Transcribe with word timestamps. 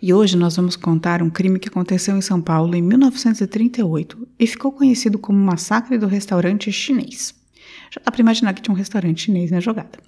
E 0.00 0.14
hoje 0.14 0.36
nós 0.36 0.54
vamos 0.54 0.76
contar 0.76 1.22
um 1.22 1.28
crime 1.28 1.58
que 1.58 1.68
aconteceu 1.68 2.16
em 2.16 2.20
São 2.20 2.40
Paulo 2.40 2.76
em 2.76 2.82
1938 2.82 4.28
e 4.38 4.46
ficou 4.46 4.70
conhecido 4.70 5.18
como 5.18 5.36
Massacre 5.36 5.98
do 5.98 6.06
Restaurante 6.06 6.70
Chinês. 6.70 7.34
Já 7.90 8.00
dá 8.04 8.12
para 8.12 8.20
imaginar 8.20 8.54
que 8.54 8.62
tinha 8.62 8.72
um 8.72 8.76
restaurante 8.76 9.22
chinês 9.22 9.50
na 9.50 9.58
jogada. 9.58 9.98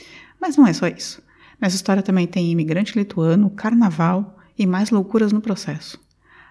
Mas 0.41 0.57
não 0.57 0.65
é 0.65 0.73
só 0.73 0.87
isso. 0.87 1.21
Nessa 1.61 1.75
história 1.75 2.05
também 2.05 2.27
tem 2.27 2.53
imigrante 2.53 2.97
lituano, 2.97 3.51
carnaval 3.51 4.39
e 4.57 4.65
mais 4.65 4.91
loucuras 4.91 5.33
no 5.33 5.41
processo. 5.41 5.99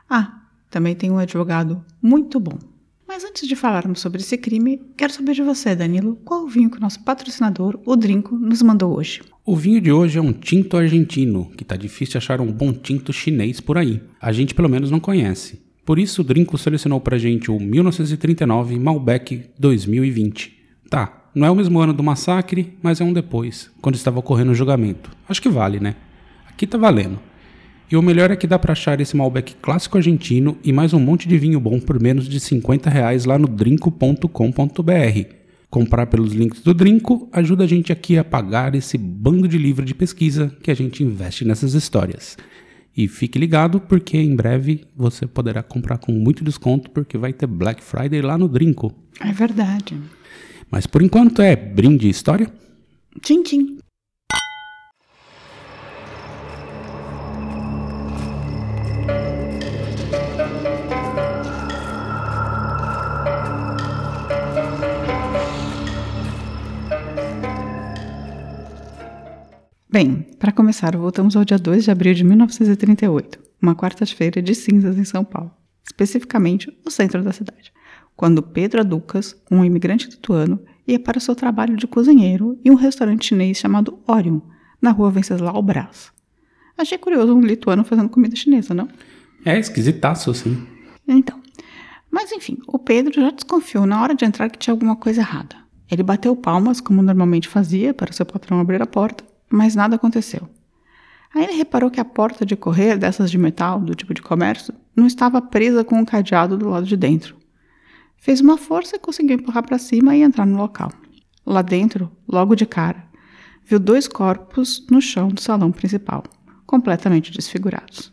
Ah, 0.10 0.42
também 0.70 0.94
tem 0.94 1.10
um 1.10 1.18
advogado 1.18 1.84
muito 2.02 2.42
bom. 2.42 2.60
Mas 3.08 3.24
antes 3.24 3.48
de 3.48 3.56
falarmos 3.56 4.02
sobre 4.02 4.22
esse 4.22 4.38
crime, 4.38 4.82
quero 4.98 5.14
saber 5.14 5.34
de 5.34 5.42
você, 5.42 5.76
Danilo, 5.76 6.18
qual 6.26 6.44
o 6.44 6.48
vinho 6.48 6.70
que 6.70 6.78
o 6.78 6.82
nosso 6.82 7.04
patrocinador, 7.04 7.80
o 7.86 7.96
Drinco, 7.96 8.36
nos 8.36 8.62
mandou 8.62 8.96
hoje? 8.96 9.22
O 9.52 9.56
vinho 9.56 9.82
de 9.82 9.92
hoje 9.92 10.20
é 10.20 10.22
um 10.22 10.32
tinto 10.32 10.78
argentino, 10.78 11.50
que 11.58 11.66
tá 11.66 11.76
difícil 11.76 12.20
achar 12.20 12.40
um 12.40 12.52
bom 12.52 12.72
tinto 12.72 13.12
chinês 13.12 13.60
por 13.60 13.80
aí. 13.80 14.00
A 14.22 14.32
gente 14.32 14.54
pelo 14.54 14.70
menos 14.70 14.92
não 14.92 15.00
conhece. 15.00 15.60
Por 15.84 15.98
isso 15.98 16.22
o 16.22 16.24
Drinco 16.24 16.56
selecionou 16.56 17.02
pra 17.02 17.18
gente 17.18 17.50
o 17.50 17.60
1939 17.60 18.78
Malbec 18.78 19.46
2020. 19.58 20.56
Tá, 20.88 21.32
não 21.34 21.48
é 21.48 21.50
o 21.50 21.56
mesmo 21.56 21.80
ano 21.80 21.94
do 21.94 22.04
massacre, 22.04 22.78
mas 22.80 23.02
é 23.02 23.04
um 23.04 23.12
depois, 23.12 23.72
quando 23.82 23.96
estava 23.96 24.20
ocorrendo 24.20 24.52
o 24.52 24.56
julgamento. 24.56 25.10
Acho 25.28 25.42
que 25.42 25.50
vale, 25.50 25.80
né? 25.80 25.96
Aqui 26.48 26.68
tá 26.68 26.78
valendo. 26.78 27.18
E 27.92 27.98
o 27.98 28.04
melhor 28.04 28.30
é 28.30 28.36
que 28.36 28.46
dá 28.46 28.60
para 28.60 28.74
achar 28.74 29.02
esse 29.02 29.18
Malbec 29.18 29.56
clássico 29.56 29.98
argentino 29.98 30.60
e 30.64 30.72
mais 30.72 30.94
um 30.94 31.00
monte 31.00 31.28
de 31.28 31.40
vinho 31.40 31.60
bom 31.60 31.80
por 31.80 32.00
menos 32.00 32.30
de 32.30 32.40
50 32.40 32.88
reais 32.88 33.26
lá 33.26 33.40
no 33.40 33.48
drinco.com.br. 33.48 35.40
Comprar 35.70 36.08
pelos 36.08 36.34
links 36.34 36.62
do 36.62 36.74
Drinco 36.74 37.30
ajuda 37.32 37.64
a 37.64 37.68
gente 37.68 37.92
aqui 37.92 38.18
a 38.18 38.24
pagar 38.24 38.74
esse 38.74 38.98
bando 38.98 39.48
de 39.48 39.58
livro 39.58 39.86
de 39.86 39.94
pesquisa 39.94 40.52
que 40.64 40.72
a 40.72 40.74
gente 40.74 41.04
investe 41.04 41.46
nessas 41.46 41.76
histórias. 41.76 42.36
E 42.98 43.08
fique 43.08 43.38
ligado 43.38 43.80
porque 43.80 44.18
em 44.18 44.36
breve 44.36 44.86
você 44.96 45.28
poderá 45.28 45.62
comprar 45.62 46.00
com 46.00 46.12
muito 46.12 46.44
desconto 46.44 46.90
porque 46.90 47.18
vai 47.18 47.34
ter 47.34 47.46
Black 47.46 47.84
Friday 47.84 48.22
lá 48.22 48.38
no 48.38 48.48
Drinco. 48.48 48.94
É 49.22 49.32
verdade. 49.32 49.96
Mas 50.72 50.88
por 50.88 51.04
enquanto 51.04 51.42
é 51.42 51.56
brinde 51.56 52.10
história? 52.10 52.52
Tchim, 53.22 53.44
tchim. 53.44 53.78
Bem, 70.02 70.26
para 70.40 70.54
começar, 70.54 70.96
voltamos 70.96 71.36
ao 71.36 71.44
dia 71.44 71.60
2 71.60 71.84
de 71.84 71.92
abril 71.92 72.14
de 72.14 72.24
1938, 72.24 73.38
uma 73.62 73.76
quarta-feira 73.76 74.42
de 74.42 74.56
cinzas 74.56 74.98
em 74.98 75.04
São 75.04 75.26
Paulo, 75.26 75.52
especificamente 75.86 76.72
no 76.86 76.90
centro 76.90 77.22
da 77.22 77.34
cidade, 77.34 77.74
quando 78.16 78.42
Pedro 78.42 78.80
Aducas, 78.80 79.36
um 79.52 79.62
imigrante 79.62 80.10
lituano, 80.10 80.58
ia 80.88 80.98
para 80.98 81.18
o 81.18 81.22
seu 81.22 81.36
trabalho 81.36 81.76
de 81.76 81.86
cozinheiro 81.86 82.58
em 82.64 82.72
um 82.72 82.76
restaurante 82.76 83.26
chinês 83.26 83.58
chamado 83.58 84.00
Orion, 84.08 84.40
na 84.82 84.92
rua 84.92 85.12
Venceslau 85.12 85.62
Brás. 85.62 86.14
Achei 86.78 86.98
curioso 86.98 87.36
um 87.36 87.42
lituano 87.42 87.84
fazendo 87.84 88.08
comida 88.08 88.38
chinesa, 88.38 88.74
não? 88.74 88.88
É 89.44 89.60
esquisitaço, 89.60 90.32
assim. 90.32 90.66
Então. 91.06 91.42
Mas 92.10 92.32
enfim, 92.32 92.58
o 92.68 92.80
Pedro 92.80 93.14
já 93.14 93.32
desconfiou 93.32 93.86
na 93.86 94.02
hora 94.02 94.16
de 94.16 94.24
entrar 94.24 94.50
que 94.50 94.60
tinha 94.60 94.74
alguma 94.74 94.96
coisa 94.96 95.20
errada. 95.20 95.58
Ele 95.92 96.04
bateu 96.04 96.34
palmas, 96.38 96.80
como 96.80 97.02
normalmente 97.02 97.50
fazia, 97.50 97.94
para 97.94 98.14
seu 98.14 98.26
patrão 98.26 98.62
abrir 98.62 98.82
a 98.82 98.88
porta, 98.88 99.28
mas 99.50 99.76
nada 99.76 99.96
aconteceu. 99.96 100.48
Aí 101.34 101.44
ele 101.44 101.54
reparou 101.54 101.92
que 101.92 102.00
a 102.00 102.06
porta 102.06 102.46
de 102.46 102.56
correr, 102.56 102.98
dessas 102.98 103.30
de 103.30 103.38
metal, 103.38 103.80
do 103.80 103.94
tipo 103.94 104.14
de 104.14 104.22
comércio, 104.22 104.74
não 104.96 105.06
estava 105.06 105.42
presa 105.42 105.84
com 105.84 105.96
um 105.96 106.06
cadeado 106.06 106.58
do 106.58 106.70
lado 106.70 106.86
de 106.86 106.98
dentro. 106.98 107.38
Fez 108.18 108.42
uma 108.42 108.58
força 108.58 108.96
e 108.96 109.00
conseguiu 109.00 109.36
empurrar 109.36 109.64
para 109.64 109.78
cima 109.78 110.16
e 110.16 110.22
entrar 110.22 110.46
no 110.46 110.58
local. 110.58 110.92
Lá 111.46 111.62
dentro, 111.62 112.12
logo 112.28 112.56
de 112.56 112.66
cara, 112.66 113.04
viu 113.64 113.80
dois 113.80 114.08
corpos 114.08 114.86
no 114.90 115.02
chão 115.02 115.30
do 115.30 115.40
salão 115.40 115.72
principal, 115.72 116.24
completamente 116.66 117.32
desfigurados. 117.32 118.12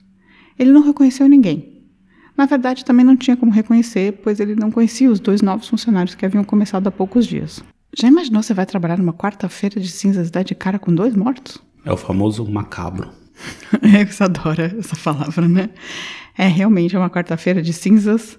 Ele 0.59 0.73
não 0.73 0.83
reconheceu 0.83 1.27
ninguém. 1.29 1.83
Na 2.37 2.45
verdade, 2.45 2.85
também 2.85 3.05
não 3.05 3.17
tinha 3.17 3.37
como 3.37 3.51
reconhecer, 3.51 4.21
pois 4.23 4.41
ele 4.41 4.55
não 4.55 4.71
conhecia 4.71 5.11
os 5.11 5.19
dois 5.19 5.41
novos 5.41 5.69
funcionários 5.69 6.15
que 6.15 6.27
haviam 6.27 6.45
começado 6.45 6.87
há 6.87 6.91
poucos 6.91 7.27
dias. 7.27 7.63
Já 7.99 8.09
imaginou 8.09 8.43
você 8.43 8.53
vai 8.53 8.67
trabalhar 8.67 8.99
numa 8.99 9.15
quarta-feira 9.15 9.81
de 9.81 9.89
cinzas 9.89 10.29
e 10.29 10.31
dar 10.31 10.43
de 10.43 10.55
cara 10.55 10.79
com 10.79 10.95
dois 10.95 11.17
mortos? 11.17 11.59
É 11.83 11.91
o 11.91 11.97
famoso 11.97 12.45
macabro. 12.45 13.09
é, 13.81 14.05
você 14.05 14.23
adora 14.23 14.77
essa 14.79 14.95
palavra, 14.97 15.49
né? 15.49 15.71
É 16.37 16.47
realmente 16.47 16.95
uma 16.95 17.09
quarta-feira 17.09 17.63
de 17.63 17.73
cinzas 17.73 18.39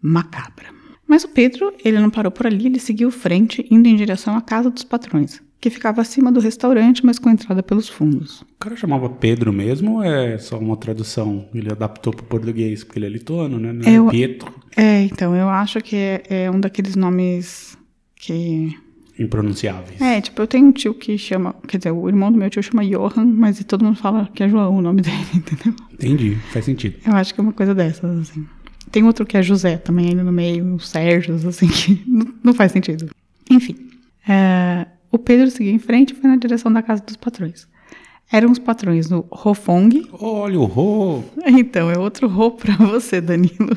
macabra. 0.00 0.74
Mas 1.06 1.24
o 1.24 1.28
Pedro, 1.28 1.74
ele 1.84 2.00
não 2.00 2.08
parou 2.08 2.32
por 2.32 2.46
ali, 2.46 2.66
ele 2.66 2.80
seguiu 2.80 3.10
frente, 3.10 3.66
indo 3.70 3.86
em 3.86 3.96
direção 3.96 4.34
à 4.34 4.40
casa 4.40 4.70
dos 4.70 4.82
patrões, 4.82 5.42
que 5.60 5.68
ficava 5.68 6.00
acima 6.00 6.32
do 6.32 6.40
restaurante, 6.40 7.04
mas 7.04 7.18
com 7.18 7.28
entrada 7.28 7.62
pelos 7.62 7.90
fundos. 7.90 8.40
O 8.40 8.58
cara 8.58 8.76
chamava 8.76 9.10
Pedro 9.10 9.52
mesmo 9.52 9.96
ou 9.96 10.02
é 10.02 10.38
só 10.38 10.58
uma 10.58 10.76
tradução? 10.76 11.46
Ele 11.54 11.70
adaptou 11.70 12.14
para 12.14 12.24
o 12.24 12.26
português, 12.26 12.82
porque 12.82 12.98
ele 12.98 13.06
é 13.06 13.10
lituano, 13.10 13.58
né? 13.58 13.74
Não 13.74 13.86
é 13.86 13.98
eu, 13.98 14.06
Pietro. 14.08 14.54
É, 14.74 15.02
então, 15.02 15.36
eu 15.36 15.50
acho 15.50 15.82
que 15.82 15.96
é, 15.96 16.22
é 16.28 16.50
um 16.50 16.58
daqueles 16.58 16.96
nomes 16.96 17.76
que 18.16 18.74
impronunciáveis. 19.18 20.00
É, 20.00 20.20
tipo, 20.20 20.40
eu 20.40 20.46
tenho 20.46 20.66
um 20.66 20.72
tio 20.72 20.94
que 20.94 21.16
chama, 21.16 21.54
quer 21.66 21.78
dizer, 21.78 21.90
o 21.90 22.08
irmão 22.08 22.30
do 22.30 22.38
meu 22.38 22.50
tio 22.50 22.62
chama 22.62 22.84
Johan, 22.84 23.24
mas 23.24 23.62
todo 23.64 23.84
mundo 23.84 23.96
fala 23.96 24.28
que 24.34 24.42
é 24.42 24.48
João 24.48 24.76
o 24.76 24.82
nome 24.82 25.02
dele, 25.02 25.16
entendeu? 25.34 25.74
Entendi, 25.92 26.36
faz 26.52 26.64
sentido. 26.64 26.96
Eu 27.06 27.14
acho 27.14 27.34
que 27.34 27.40
é 27.40 27.42
uma 27.42 27.52
coisa 27.52 27.74
dessas, 27.74 28.18
assim. 28.18 28.46
Tem 28.90 29.02
outro 29.04 29.26
que 29.26 29.36
é 29.36 29.42
José 29.42 29.76
também, 29.76 30.10
ainda 30.10 30.22
no 30.22 30.32
meio, 30.32 30.74
o 30.74 30.80
Sérgio, 30.80 31.34
assim, 31.48 31.68
que 31.68 32.02
não, 32.06 32.34
não 32.44 32.54
faz 32.54 32.72
sentido. 32.72 33.10
Enfim, 33.50 33.76
é, 34.28 34.86
o 35.10 35.18
Pedro 35.18 35.50
seguiu 35.50 35.72
em 35.72 35.78
frente 35.78 36.12
e 36.12 36.16
foi 36.16 36.28
na 36.28 36.36
direção 36.36 36.72
da 36.72 36.82
casa 36.82 37.02
dos 37.02 37.16
patrões. 37.16 37.66
Eram 38.30 38.50
os 38.50 38.58
patrões 38.58 39.08
do 39.08 39.24
Rofong. 39.30 40.04
Olha 40.12 40.58
o 40.58 40.64
Ro! 40.64 41.24
Então, 41.46 41.90
é 41.90 41.96
outro 41.96 42.26
Ro 42.26 42.50
para 42.50 42.74
você, 42.74 43.20
Danilo. 43.20 43.76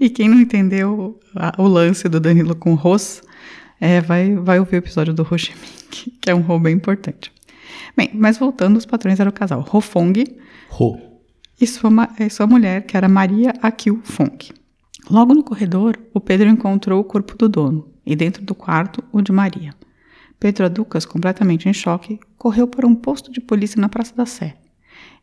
E 0.00 0.08
quem 0.08 0.28
não 0.28 0.40
entendeu 0.40 1.18
a, 1.34 1.60
o 1.60 1.66
lance 1.66 2.08
do 2.08 2.20
Danilo 2.20 2.54
com 2.54 2.74
Ros, 2.74 3.22
é, 3.80 4.00
vai, 4.00 4.34
vai 4.34 4.58
ouvir 4.58 4.76
o 4.76 4.78
episódio 4.78 5.14
do 5.14 5.22
Ho 5.22 5.38
Chi 5.38 5.54
Minh, 5.54 6.16
que 6.20 6.30
é 6.30 6.34
um 6.34 6.48
Ho 6.50 6.58
bem 6.58 6.74
importante. 6.74 7.32
Bem, 7.96 8.10
mas 8.14 8.38
voltando, 8.38 8.76
os 8.76 8.86
patrões 8.86 9.18
eram 9.20 9.30
o 9.30 9.34
casal 9.34 9.66
Ho 9.72 9.80
Fong 9.80 10.24
Ho. 10.78 10.98
E, 11.60 11.66
sua, 11.66 11.90
e 12.18 12.30
sua 12.30 12.46
mulher, 12.46 12.82
que 12.82 12.96
era 12.96 13.08
Maria 13.08 13.52
Akil 13.60 14.00
Fong. 14.04 14.50
Logo 15.10 15.34
no 15.34 15.42
corredor, 15.42 15.98
o 16.12 16.20
Pedro 16.20 16.48
encontrou 16.48 17.00
o 17.00 17.04
corpo 17.04 17.36
do 17.36 17.48
dono 17.48 17.88
e 18.06 18.14
dentro 18.14 18.44
do 18.44 18.54
quarto, 18.54 19.02
o 19.12 19.20
de 19.20 19.32
Maria. 19.32 19.74
Pedro 20.38 20.66
Aducas, 20.66 21.04
completamente 21.04 21.68
em 21.68 21.72
choque, 21.72 22.20
correu 22.36 22.68
para 22.68 22.86
um 22.86 22.94
posto 22.94 23.32
de 23.32 23.40
polícia 23.40 23.80
na 23.80 23.88
Praça 23.88 24.14
da 24.14 24.24
Sé. 24.24 24.56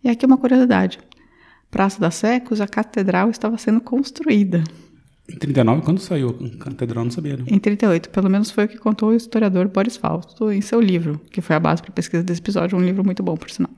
E 0.03 0.09
aqui 0.09 0.25
uma 0.25 0.37
curiosidade. 0.37 0.99
Praça 1.71 1.99
da 1.99 2.11
Sé, 2.11 2.39
cuja 2.39 2.67
catedral 2.67 3.29
estava 3.29 3.57
sendo 3.57 3.79
construída. 3.79 4.63
Em 5.27 5.37
39, 5.37 5.81
quando 5.81 5.99
saiu 5.99 6.37
a 6.39 6.63
catedral, 6.63 7.03
não 7.03 7.11
sabia. 7.11 7.35
Né? 7.35 7.45
Em 7.47 7.57
38, 7.57 8.09
pelo 8.09 8.29
menos 8.29 8.51
foi 8.51 8.65
o 8.65 8.67
que 8.67 8.77
contou 8.77 9.09
o 9.09 9.13
historiador 9.13 9.67
Boris 9.67 9.97
Fausto 9.97 10.51
em 10.51 10.61
seu 10.61 10.79
livro, 10.79 11.19
que 11.31 11.41
foi 11.41 11.55
a 11.55 11.59
base 11.59 11.81
para 11.81 11.91
a 11.91 11.93
pesquisa 11.93 12.23
desse 12.23 12.41
episódio, 12.41 12.77
um 12.77 12.81
livro 12.81 13.03
muito 13.03 13.23
bom, 13.23 13.35
por 13.35 13.49
sinal. 13.49 13.71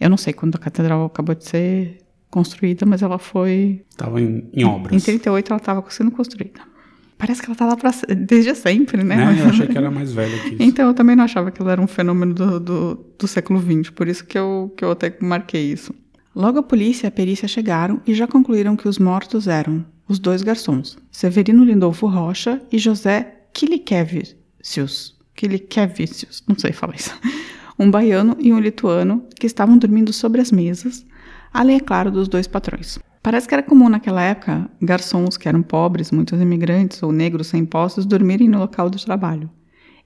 Eu 0.00 0.08
não 0.08 0.16
sei 0.16 0.32
quando 0.32 0.54
a 0.54 0.58
catedral 0.58 1.04
acabou 1.04 1.34
de 1.34 1.44
ser 1.44 1.98
construída, 2.30 2.86
mas 2.86 3.02
ela 3.02 3.18
foi... 3.18 3.84
Estava 3.90 4.20
em, 4.20 4.48
em, 4.52 4.64
obras. 4.64 4.92
Em 4.92 5.04
38 5.04 5.52
ela 5.52 5.58
estava 5.58 5.84
sendo 5.90 6.10
construída. 6.10 6.60
Parece 7.18 7.40
que 7.40 7.46
ela 7.46 7.54
está 7.54 7.66
lá 7.66 7.76
pra, 7.76 7.90
desde 8.14 8.54
sempre, 8.54 9.02
né? 9.02 9.16
né? 9.16 9.40
Eu 9.40 9.48
achei 9.48 9.66
que 9.66 9.76
era 9.76 9.90
mais 9.90 10.12
velha 10.12 10.38
que 10.38 10.48
isso. 10.50 10.56
Então, 10.62 10.86
eu 10.86 10.94
também 10.94 11.16
não 11.16 11.24
achava 11.24 11.50
que 11.50 11.60
ela 11.60 11.72
era 11.72 11.80
um 11.80 11.86
fenômeno 11.86 12.34
do, 12.34 12.60
do, 12.60 13.06
do 13.18 13.26
século 13.26 13.60
XX, 13.60 13.90
por 13.90 14.06
isso 14.06 14.24
que 14.24 14.38
eu, 14.38 14.72
que 14.76 14.84
eu 14.84 14.90
até 14.90 15.16
marquei 15.20 15.72
isso. 15.72 15.94
Logo 16.34 16.58
a 16.58 16.62
polícia 16.62 17.06
e 17.06 17.08
a 17.08 17.10
perícia 17.10 17.48
chegaram 17.48 18.02
e 18.06 18.12
já 18.12 18.26
concluíram 18.26 18.76
que 18.76 18.86
os 18.86 18.98
mortos 18.98 19.48
eram 19.48 19.84
os 20.08 20.18
dois 20.18 20.42
garçons, 20.42 20.96
Severino 21.10 21.64
Lindolfo 21.64 22.06
Rocha 22.06 22.62
e 22.70 22.78
José 22.78 23.42
Kilikevicius. 23.52 25.16
Kilikevicius, 25.34 26.42
não 26.46 26.58
sei 26.58 26.72
falar 26.72 26.94
isso. 26.94 27.14
Um 27.78 27.90
baiano 27.90 28.34
e 28.40 28.54
um 28.54 28.58
lituano 28.58 29.22
que 29.38 29.46
estavam 29.46 29.76
dormindo 29.76 30.10
sobre 30.10 30.40
as 30.40 30.50
mesas, 30.50 31.04
além, 31.52 31.76
é 31.76 31.80
claro, 31.80 32.10
dos 32.10 32.26
dois 32.26 32.46
patrões. 32.46 32.98
Parece 33.22 33.46
que 33.46 33.52
era 33.52 33.62
comum 33.62 33.88
naquela 33.90 34.22
época 34.22 34.70
garçons 34.80 35.36
que 35.36 35.46
eram 35.46 35.60
pobres, 35.60 36.10
muitos 36.10 36.40
imigrantes 36.40 37.02
ou 37.02 37.12
negros 37.12 37.48
sem 37.48 37.66
postos 37.66 38.06
dormirem 38.06 38.48
no 38.48 38.58
local 38.58 38.88
do 38.88 38.98
trabalho. 38.98 39.50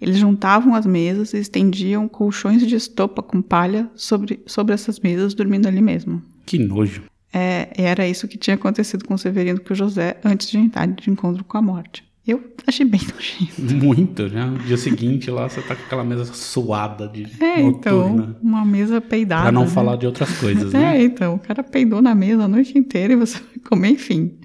Eles 0.01 0.17
juntavam 0.17 0.75
as 0.75 0.87
mesas 0.87 1.35
e 1.35 1.37
estendiam 1.37 2.09
colchões 2.09 2.67
de 2.67 2.75
estopa 2.75 3.23
com 3.23 3.43
palha 3.43 3.91
sobre, 3.95 4.43
sobre 4.47 4.73
essas 4.73 4.99
mesas, 4.99 5.35
dormindo 5.35 5.69
ali 5.69 5.83
mesmo. 5.83 6.23
Que 6.47 6.59
nojo. 6.59 7.03
É, 7.33 7.69
era 7.77 8.07
isso 8.09 8.27
que 8.27 8.37
tinha 8.37 8.55
acontecido 8.55 9.05
com 9.05 9.15
o 9.15 9.19
Severino 9.19 9.61
e 9.69 9.73
o 9.73 9.75
José 9.75 10.19
antes 10.25 10.51
de 10.51 10.59
entrar 10.59 10.87
de 10.87 11.11
encontro 11.11 11.45
com 11.45 11.57
a 11.59 11.63
morte. 11.63 12.05
Eu 12.27 12.43
achei 12.67 12.85
bem 12.85 13.01
nojento. 13.01 13.61
Muito, 13.85 14.29
né? 14.29 14.45
No 14.45 14.59
dia 14.59 14.77
seguinte 14.77 15.31
lá 15.31 15.49
você 15.49 15.63
tá 15.63 15.75
com 15.75 15.83
aquela 15.83 16.05
mesa 16.05 16.25
suada 16.27 17.09
de 17.09 17.27
É, 17.43 17.61
então, 17.61 18.11
noturna. 18.11 18.37
uma 18.43 18.65
mesa 18.65 19.01
peidada. 19.01 19.43
Pra 19.45 19.53
não 19.53 19.63
né? 19.63 19.69
falar 19.69 19.97
de 19.97 20.07
outras 20.07 20.39
coisas, 20.39 20.71
né? 20.75 20.99
É, 20.99 21.03
então, 21.03 21.35
o 21.37 21.39
cara 21.39 21.63
peidou 21.63 22.03
na 22.03 22.15
mesa 22.15 22.45
a 22.45 22.49
noite 22.49 22.77
inteira 22.79 23.13
e 23.13 23.17
você 23.17 23.39
vai 23.43 23.59
comer, 23.69 23.91
enfim. 23.91 24.39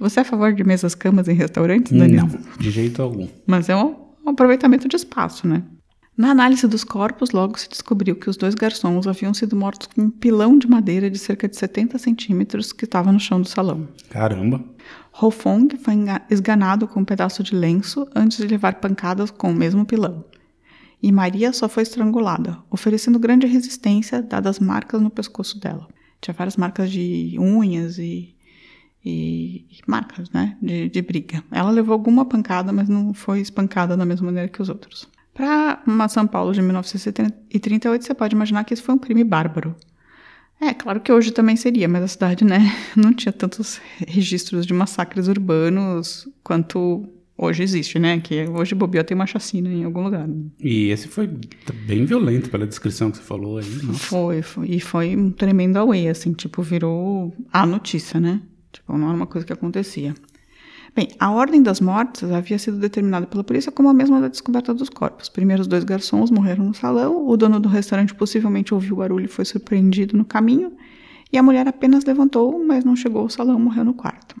Você 0.00 0.18
é 0.18 0.22
a 0.22 0.24
favor 0.24 0.52
de 0.52 0.64
mesas 0.64 0.94
camas 0.94 1.28
em 1.28 1.34
restaurantes, 1.34 1.92
Danilo? 1.92 2.28
Não, 2.28 2.58
de 2.58 2.70
jeito 2.70 3.00
algum. 3.00 3.28
Mas 3.46 3.68
é 3.68 3.76
um 3.76 3.94
aproveitamento 4.26 4.88
de 4.88 4.96
espaço, 4.96 5.46
né? 5.46 5.62
Na 6.22 6.30
análise 6.30 6.68
dos 6.68 6.84
corpos, 6.84 7.32
logo 7.32 7.58
se 7.58 7.68
descobriu 7.68 8.14
que 8.14 8.30
os 8.30 8.36
dois 8.36 8.54
garçons 8.54 9.08
haviam 9.08 9.34
sido 9.34 9.56
mortos 9.56 9.88
com 9.88 10.02
um 10.02 10.08
pilão 10.08 10.56
de 10.56 10.68
madeira 10.68 11.10
de 11.10 11.18
cerca 11.18 11.48
de 11.48 11.56
70 11.56 11.98
centímetros 11.98 12.72
que 12.72 12.84
estava 12.84 13.10
no 13.10 13.18
chão 13.18 13.40
do 13.40 13.48
salão. 13.48 13.88
Caramba. 14.08 14.64
Hofong 15.20 15.76
foi 15.78 15.94
esganado 16.30 16.86
com 16.86 17.00
um 17.00 17.04
pedaço 17.04 17.42
de 17.42 17.56
lenço 17.56 18.06
antes 18.14 18.38
de 18.38 18.46
levar 18.46 18.76
pancadas 18.76 19.32
com 19.32 19.50
o 19.50 19.54
mesmo 19.54 19.84
pilão. 19.84 20.24
E 21.02 21.10
Maria 21.10 21.52
só 21.52 21.68
foi 21.68 21.82
estrangulada, 21.82 22.56
oferecendo 22.70 23.18
grande 23.18 23.48
resistência 23.48 24.22
dadas 24.22 24.58
as 24.58 24.60
marcas 24.60 25.02
no 25.02 25.10
pescoço 25.10 25.58
dela. 25.58 25.88
Tinha 26.20 26.32
várias 26.34 26.56
marcas 26.56 26.88
de 26.92 27.34
unhas 27.36 27.98
e, 27.98 28.32
e- 29.04 29.66
e 29.68 29.80
marcas, 29.88 30.30
né, 30.30 30.56
de, 30.62 30.88
de 30.88 31.02
briga. 31.02 31.42
Ela 31.50 31.70
levou 31.72 31.92
alguma 31.92 32.24
pancada, 32.24 32.70
mas 32.72 32.88
não 32.88 33.12
foi 33.12 33.40
espancada 33.40 33.96
da 33.96 34.06
mesma 34.06 34.26
maneira 34.26 34.48
que 34.48 34.62
os 34.62 34.68
outros. 34.68 35.08
Para 35.34 35.82
uma 35.86 36.08
São 36.08 36.26
Paulo 36.26 36.52
de 36.52 36.60
1938, 36.60 38.04
você 38.04 38.14
pode 38.14 38.34
imaginar 38.34 38.64
que 38.64 38.74
isso 38.74 38.82
foi 38.82 38.94
um 38.94 38.98
crime 38.98 39.24
bárbaro. 39.24 39.74
É, 40.60 40.72
claro 40.72 41.00
que 41.00 41.10
hoje 41.10 41.32
também 41.32 41.56
seria, 41.56 41.88
mas 41.88 42.04
a 42.04 42.08
cidade, 42.08 42.44
né, 42.44 42.60
não 42.94 43.12
tinha 43.12 43.32
tantos 43.32 43.80
registros 44.06 44.64
de 44.64 44.72
massacres 44.72 45.26
urbanos 45.26 46.28
quanto 46.44 47.08
hoje 47.36 47.62
existe, 47.62 47.98
né? 47.98 48.20
Que 48.20 48.44
hoje 48.48 48.74
bobeou 48.74 49.02
tem 49.02 49.14
uma 49.14 49.26
chacina 49.26 49.68
em 49.68 49.84
algum 49.84 50.02
lugar. 50.02 50.28
E 50.60 50.90
esse 50.90 51.08
foi 51.08 51.28
bem 51.86 52.04
violento 52.04 52.48
pela 52.50 52.66
descrição 52.66 53.10
que 53.10 53.16
você 53.16 53.22
falou 53.22 53.58
aí. 53.58 53.68
Nossa. 53.82 53.98
Foi, 53.98 54.42
foi, 54.42 54.68
e 54.68 54.80
foi 54.80 55.16
um 55.16 55.30
tremendo 55.30 55.78
away, 55.78 56.08
assim, 56.08 56.32
tipo, 56.32 56.62
virou 56.62 57.34
a 57.52 57.66
notícia, 57.66 58.20
né? 58.20 58.40
Tipo, 58.70 58.96
não 58.96 59.08
era 59.08 59.16
uma 59.16 59.26
coisa 59.26 59.46
que 59.46 59.52
acontecia. 59.52 60.14
Bem, 60.94 61.08
a 61.18 61.30
ordem 61.30 61.62
das 61.62 61.80
mortes 61.80 62.30
havia 62.30 62.58
sido 62.58 62.76
determinada 62.76 63.26
pela 63.26 63.42
polícia 63.42 63.72
como 63.72 63.88
a 63.88 63.94
mesma 63.94 64.20
da 64.20 64.28
descoberta 64.28 64.74
dos 64.74 64.90
corpos. 64.90 65.28
Primeiro, 65.28 65.62
os 65.62 65.66
dois 65.66 65.84
garçons 65.84 66.30
morreram 66.30 66.66
no 66.66 66.74
salão, 66.74 67.26
o 67.26 67.36
dono 67.36 67.58
do 67.58 67.68
restaurante 67.68 68.14
possivelmente 68.14 68.74
ouviu 68.74 68.94
o 68.94 68.98
barulho 68.98 69.24
e 69.24 69.28
foi 69.28 69.46
surpreendido 69.46 70.16
no 70.16 70.24
caminho, 70.24 70.72
e 71.32 71.38
a 71.38 71.42
mulher 71.42 71.66
apenas 71.66 72.04
levantou, 72.04 72.62
mas 72.62 72.84
não 72.84 72.94
chegou 72.94 73.22
ao 73.22 73.30
salão, 73.30 73.58
morreu 73.58 73.84
no 73.84 73.94
quarto. 73.94 74.36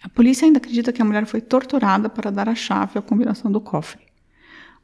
A 0.00 0.08
polícia 0.08 0.46
ainda 0.46 0.58
acredita 0.58 0.92
que 0.92 1.02
a 1.02 1.04
mulher 1.04 1.26
foi 1.26 1.40
torturada 1.40 2.08
para 2.08 2.30
dar 2.30 2.48
a 2.48 2.54
chave 2.54 2.98
à 2.98 3.02
combinação 3.02 3.50
do 3.50 3.60
cofre. 3.60 4.00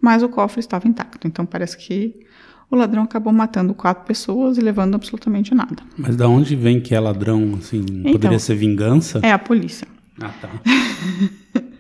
Mas 0.01 0.25
o 0.25 0.29
cofre 0.29 0.59
estava 0.59 0.89
intacto, 0.89 1.27
então 1.27 1.47
parece 1.47 1.79
que 1.79 2.27
o 2.69 2.75
ladrão 2.75 3.05
acabou 3.05 3.33
matando 3.33 3.73
quatro 3.75 4.05
pessoas 4.05 4.59
e 4.59 4.61
levando 4.61 4.97
absolutamente 4.97 5.55
nada. 5.55 5.85
Mas 5.97 6.17
da 6.17 6.29
onde 6.29 6.57
vem 6.57 6.81
que 6.81 6.97
é 6.97 7.01
ladrão, 7.01 7.55
assim? 7.59 7.85
Então. 7.89 8.13
Poderia 8.13 8.41
ser 8.41 8.57
vingança? 8.57 9.21
É 9.23 9.31
a 9.31 9.39
polícia. 9.39 9.87
Ah, 10.21 10.33
tá. 10.41 10.51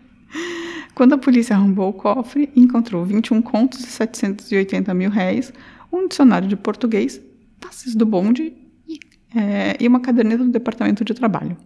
Quando 0.94 1.12
a 1.12 1.19
polícia 1.19 1.55
arrombou 1.55 1.91
o 1.91 1.93
cofre, 1.93 2.50
encontrou 2.56 3.05
21 3.05 3.43
contos 3.43 3.81
e 3.81 3.87
780 3.87 4.94
mil 4.94 5.11
réis, 5.11 5.53
um 5.93 6.09
dicionário 6.09 6.49
de 6.49 6.56
português, 6.56 7.21
passes 7.61 7.94
do 7.94 8.06
bonde 8.06 8.55
e, 8.88 8.99
é, 9.35 9.77
e 9.79 9.87
uma 9.87 10.00
caderneta 10.00 10.43
do 10.43 10.50
departamento 10.50 11.05
de 11.05 11.12
trabalho. 11.12 11.56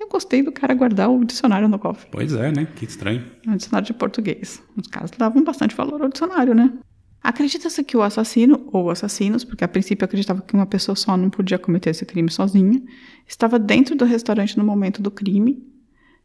Eu 0.00 0.08
gostei 0.08 0.42
do 0.42 0.50
cara 0.50 0.74
guardar 0.74 1.08
o 1.10 1.24
dicionário 1.24 1.68
no 1.68 1.78
cofre. 1.78 2.08
Pois 2.10 2.34
é, 2.34 2.50
né? 2.50 2.66
Que 2.74 2.84
estranho. 2.84 3.24
É 3.46 3.50
um 3.50 3.56
dicionário 3.56 3.86
de 3.86 3.94
português. 3.94 4.60
Os 4.76 4.88
caras 4.88 5.12
davam 5.12 5.44
bastante 5.44 5.76
valor 5.76 6.02
ao 6.02 6.08
dicionário, 6.08 6.54
né? 6.54 6.72
Acredita-se 7.22 7.84
que 7.84 7.96
o 7.96 8.02
assassino, 8.02 8.68
ou 8.72 8.90
assassinos, 8.90 9.44
porque 9.44 9.62
a 9.62 9.68
princípio 9.68 10.04
acreditava 10.04 10.42
que 10.42 10.54
uma 10.54 10.66
pessoa 10.66 10.96
só 10.96 11.16
não 11.16 11.30
podia 11.30 11.56
cometer 11.56 11.90
esse 11.90 12.04
crime 12.04 12.28
sozinha, 12.28 12.82
estava 13.28 13.60
dentro 13.60 13.94
do 13.94 14.04
restaurante 14.04 14.58
no 14.58 14.64
momento 14.64 15.00
do 15.00 15.10
crime, 15.10 15.71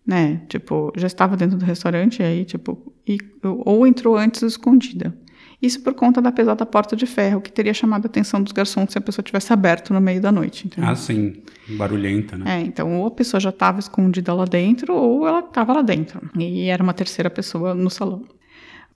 né? 0.07 0.41
Tipo, 0.47 0.91
já 0.95 1.05
estava 1.05 1.35
dentro 1.35 1.57
do 1.57 1.65
restaurante, 1.65 2.23
aí, 2.23 2.45
tipo, 2.45 2.93
e- 3.05 3.17
ou 3.43 3.85
entrou 3.85 4.15
antes 4.17 4.41
escondida. 4.41 5.13
Isso 5.61 5.81
por 5.81 5.93
conta 5.95 6.21
da 6.21 6.31
pesada 6.31 6.65
porta 6.65 6.95
de 6.95 7.05
ferro, 7.07 7.41
que 7.41 7.51
teria 7.51 7.73
chamado 7.73 8.05
a 8.05 8.07
atenção 8.07 8.41
dos 8.41 8.51
garçons 8.53 8.91
se 8.91 8.97
a 8.97 9.01
pessoa 9.01 9.23
tivesse 9.23 9.51
aberto 9.51 9.91
no 9.91 9.99
meio 9.99 10.21
da 10.21 10.31
noite, 10.31 10.67
entendeu? 10.67 10.89
Ah, 10.89 10.95
sim. 10.95 11.41
Barulhenta, 11.69 12.37
né? 12.37 12.59
É, 12.59 12.61
então 12.61 12.99
ou 13.01 13.07
a 13.07 13.11
pessoa 13.11 13.39
já 13.41 13.49
estava 13.49 13.79
escondida 13.79 14.33
lá 14.33 14.45
dentro 14.45 14.93
ou 14.95 15.27
ela 15.27 15.39
estava 15.39 15.73
lá 15.73 15.81
dentro. 15.81 16.21
E 16.37 16.67
era 16.69 16.81
uma 16.81 16.93
terceira 16.93 17.29
pessoa 17.29 17.73
no 17.73 17.89
salão. 17.89 18.23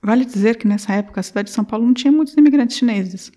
Vale 0.03 0.23
dizer 0.23 0.55
que 0.57 0.67
nessa 0.67 0.93
época 0.93 1.19
a 1.19 1.23
cidade 1.23 1.49
de 1.49 1.53
São 1.55 1.63
Paulo 1.65 1.85
não 1.85 1.93
tinha 1.93 2.11
muitos 2.11 2.35
imigrantes 2.37 2.77
chineses. 2.77 3.31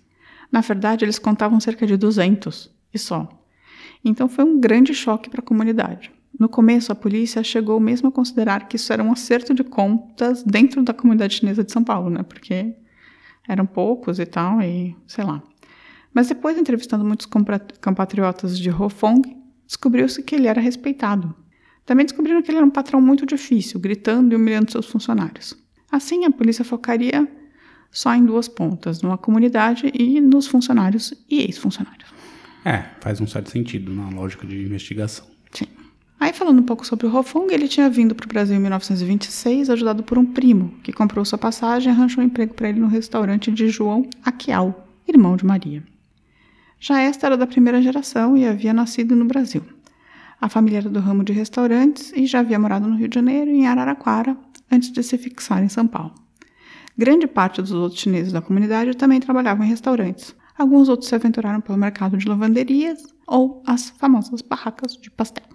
Na 0.51 0.61
verdade, 0.61 1.03
eles 1.03 1.17
contavam 1.19 1.59
cerca 1.59 1.85
de 1.87 1.97
200 1.97 2.71
e 2.93 2.99
só. 2.99 3.27
Então 4.03 4.29
foi 4.29 4.43
um 4.45 4.59
grande 4.59 4.93
choque 4.93 5.29
para 5.31 5.41
a 5.41 5.43
comunidade. 5.43 6.11
No 6.39 6.49
começo, 6.49 6.91
a 6.91 6.95
polícia 6.95 7.43
chegou 7.43 7.79
mesmo 7.79 8.09
a 8.09 8.11
considerar 8.11 8.67
que 8.67 8.75
isso 8.75 8.91
era 8.91 9.03
um 9.03 9.11
acerto 9.11 9.53
de 9.53 9.63
contas 9.63 10.43
dentro 10.43 10.83
da 10.83 10.93
comunidade 10.93 11.35
chinesa 11.35 11.63
de 11.63 11.71
São 11.71 11.83
Paulo, 11.83 12.09
né? 12.09 12.23
Porque 12.23 12.75
eram 13.47 13.65
poucos 13.65 14.19
e 14.19 14.25
tal, 14.25 14.61
e 14.61 14.95
sei 15.07 15.23
lá. 15.23 15.41
Mas 16.13 16.27
depois, 16.27 16.57
entrevistando 16.57 17.05
muitos 17.05 17.27
compatriotas 17.81 18.57
de 18.57 18.69
Hofong, 18.69 19.21
descobriu-se 19.65 20.23
que 20.23 20.35
ele 20.35 20.47
era 20.47 20.61
respeitado. 20.61 21.35
Também 21.85 22.05
descobriram 22.05 22.41
que 22.41 22.49
ele 22.49 22.57
era 22.57 22.65
um 22.65 22.71
patrão 22.71 22.99
muito 22.99 23.25
difícil, 23.25 23.79
gritando 23.79 24.33
e 24.33 24.35
humilhando 24.35 24.71
seus 24.71 24.87
funcionários. 24.87 25.55
Assim, 25.91 26.25
a 26.25 26.31
polícia 26.31 26.65
focaria 26.65 27.27
só 27.91 28.13
em 28.13 28.25
duas 28.25 28.47
pontas, 28.47 29.01
numa 29.01 29.17
comunidade 29.17 29.91
e 29.93 30.19
nos 30.19 30.47
funcionários 30.47 31.13
e 31.29 31.41
ex-funcionários. 31.41 32.09
É, 32.65 32.83
faz 32.99 33.21
um 33.21 33.27
certo 33.27 33.51
sentido 33.51 33.93
na 33.93 34.09
lógica 34.09 34.47
de 34.47 34.61
investigação. 34.61 35.34
Falando 36.35 36.59
um 36.59 36.63
pouco 36.63 36.85
sobre 36.85 37.07
o 37.07 37.15
Hofong, 37.15 37.47
ele 37.53 37.65
tinha 37.65 37.89
vindo 37.89 38.13
para 38.13 38.25
o 38.25 38.27
Brasil 38.27 38.57
em 38.57 38.59
1926, 38.59 39.69
ajudado 39.69 40.03
por 40.03 40.17
um 40.17 40.25
primo, 40.25 40.69
que 40.83 40.91
comprou 40.91 41.23
sua 41.23 41.37
passagem 41.37 41.89
e 41.89 41.95
arranjou 41.95 42.21
um 42.21 42.27
emprego 42.27 42.53
para 42.53 42.67
ele 42.67 42.77
no 42.77 42.87
restaurante 42.87 43.49
de 43.49 43.69
João 43.69 44.05
Aquial, 44.21 44.85
irmão 45.07 45.37
de 45.37 45.45
Maria. 45.45 45.81
Já 46.77 46.99
esta 46.99 47.27
era 47.27 47.37
da 47.37 47.47
primeira 47.47 47.81
geração 47.81 48.35
e 48.35 48.45
havia 48.45 48.73
nascido 48.73 49.15
no 49.15 49.23
Brasil. 49.23 49.61
A 50.41 50.49
família 50.49 50.79
era 50.79 50.89
do 50.89 50.99
ramo 50.99 51.23
de 51.23 51.31
restaurantes 51.31 52.11
e 52.13 52.25
já 52.25 52.41
havia 52.41 52.59
morado 52.59 52.85
no 52.85 52.97
Rio 52.97 53.07
de 53.07 53.15
Janeiro 53.15 53.49
e 53.49 53.59
em 53.59 53.67
Araraquara 53.67 54.35
antes 54.69 54.91
de 54.91 55.01
se 55.03 55.17
fixar 55.17 55.63
em 55.63 55.69
São 55.69 55.87
Paulo. 55.87 56.15
Grande 56.97 57.27
parte 57.27 57.61
dos 57.61 57.71
outros 57.71 58.01
chineses 58.01 58.33
da 58.33 58.41
comunidade 58.41 58.93
também 58.97 59.21
trabalhavam 59.21 59.65
em 59.65 59.69
restaurantes. 59.69 60.35
Alguns 60.57 60.89
outros 60.89 61.07
se 61.07 61.15
aventuraram 61.15 61.61
pelo 61.61 61.77
mercado 61.77 62.17
de 62.17 62.27
lavanderias 62.27 63.01
ou 63.25 63.63
as 63.65 63.89
famosas 63.91 64.41
barracas 64.41 64.97
de 64.97 65.09
pastel. 65.09 65.54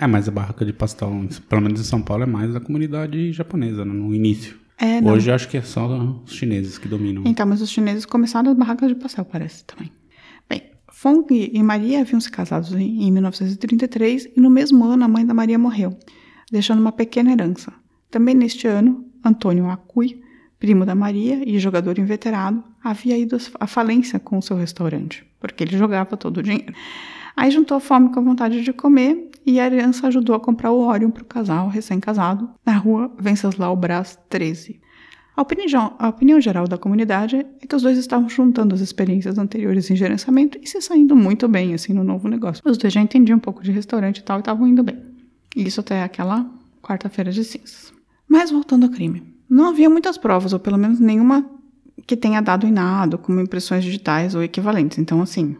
É, 0.00 0.06
mas 0.06 0.26
a 0.26 0.30
barraca 0.30 0.64
de 0.64 0.72
pastel, 0.72 1.10
pelo 1.46 1.60
menos 1.60 1.78
em 1.78 1.84
São 1.84 2.00
Paulo, 2.00 2.22
é 2.22 2.26
mais 2.26 2.54
da 2.54 2.58
comunidade 2.58 3.32
japonesa, 3.32 3.84
né, 3.84 3.92
no 3.92 4.14
início. 4.14 4.58
É, 4.78 4.98
não. 4.98 5.12
Hoje 5.12 5.30
acho 5.30 5.46
que 5.46 5.58
é 5.58 5.60
só 5.60 5.86
os 6.24 6.32
chineses 6.32 6.78
que 6.78 6.88
dominam. 6.88 7.22
Então, 7.26 7.44
mas 7.44 7.60
os 7.60 7.68
chineses 7.68 8.06
começaram 8.06 8.50
as 8.50 8.56
barracas 8.56 8.88
de 8.88 8.94
pastel, 8.94 9.26
parece 9.26 9.62
também. 9.66 9.92
Bem, 10.48 10.62
Fong 10.88 11.26
e 11.30 11.62
Maria 11.62 12.00
haviam 12.00 12.18
se 12.18 12.30
casados 12.30 12.72
em, 12.72 13.02
em 13.02 13.12
1933 13.12 14.30
e 14.34 14.40
no 14.40 14.48
mesmo 14.48 14.82
ano 14.86 15.04
a 15.04 15.08
mãe 15.08 15.26
da 15.26 15.34
Maria 15.34 15.58
morreu, 15.58 15.94
deixando 16.50 16.80
uma 16.80 16.92
pequena 16.92 17.32
herança. 17.32 17.70
Também 18.10 18.34
neste 18.34 18.66
ano, 18.66 19.04
Antônio 19.22 19.68
Acui, 19.68 20.22
primo 20.58 20.86
da 20.86 20.94
Maria 20.94 21.46
e 21.46 21.58
jogador 21.58 21.98
inveterado, 21.98 22.64
havia 22.82 23.18
ido 23.18 23.36
à 23.60 23.66
falência 23.66 24.18
com 24.18 24.38
o 24.38 24.42
seu 24.42 24.56
restaurante, 24.56 25.26
porque 25.38 25.62
ele 25.62 25.76
jogava 25.76 26.16
todo 26.16 26.38
o 26.38 26.42
dinheiro. 26.42 26.72
Aí 27.36 27.50
juntou 27.50 27.76
a 27.76 27.80
fome 27.80 28.10
com 28.10 28.20
a 28.20 28.22
vontade 28.22 28.62
de 28.62 28.72
comer 28.72 29.29
e 29.44 29.58
a 29.58 29.66
herança 29.66 30.06
ajudou 30.06 30.34
a 30.34 30.40
comprar 30.40 30.70
o 30.70 30.86
Orion 30.86 31.10
para 31.10 31.22
o 31.22 31.26
casal 31.26 31.68
recém-casado 31.68 32.50
na 32.64 32.76
rua 32.76 33.10
Venceslau 33.18 33.74
Brás 33.76 34.18
13. 34.28 34.80
A 35.36 35.42
opinião, 35.42 35.94
a 35.98 36.08
opinião 36.08 36.40
geral 36.40 36.68
da 36.68 36.76
comunidade 36.76 37.36
é 37.36 37.66
que 37.66 37.74
os 37.74 37.82
dois 37.82 37.96
estavam 37.96 38.28
juntando 38.28 38.74
as 38.74 38.80
experiências 38.80 39.38
anteriores 39.38 39.90
em 39.90 39.96
gerenciamento 39.96 40.58
e 40.60 40.66
se 40.66 40.80
saindo 40.82 41.16
muito 41.16 41.48
bem 41.48 41.72
assim 41.72 41.92
no 41.92 42.04
novo 42.04 42.28
negócio. 42.28 42.62
Os 42.66 42.76
dois 42.76 42.92
já 42.92 43.00
entendiam 43.00 43.38
um 43.38 43.40
pouco 43.40 43.62
de 43.62 43.72
restaurante 43.72 44.18
e 44.18 44.22
tal 44.22 44.38
e 44.38 44.40
estavam 44.40 44.66
indo 44.66 44.82
bem. 44.82 44.98
Isso 45.56 45.80
até 45.80 46.02
aquela 46.02 46.46
quarta-feira 46.82 47.32
de 47.32 47.42
cinzas. 47.44 47.92
Mas 48.28 48.50
voltando 48.50 48.84
ao 48.84 48.90
crime. 48.90 49.22
Não 49.48 49.70
havia 49.70 49.90
muitas 49.90 50.16
provas, 50.16 50.52
ou 50.52 50.60
pelo 50.60 50.78
menos 50.78 51.00
nenhuma 51.00 51.44
que 52.06 52.16
tenha 52.16 52.40
dado 52.40 52.66
em 52.66 52.70
nada, 52.72 53.18
como 53.18 53.40
impressões 53.40 53.82
digitais 53.82 54.34
ou 54.34 54.42
equivalentes. 54.42 54.98
Então, 54.98 55.20
assim, 55.20 55.56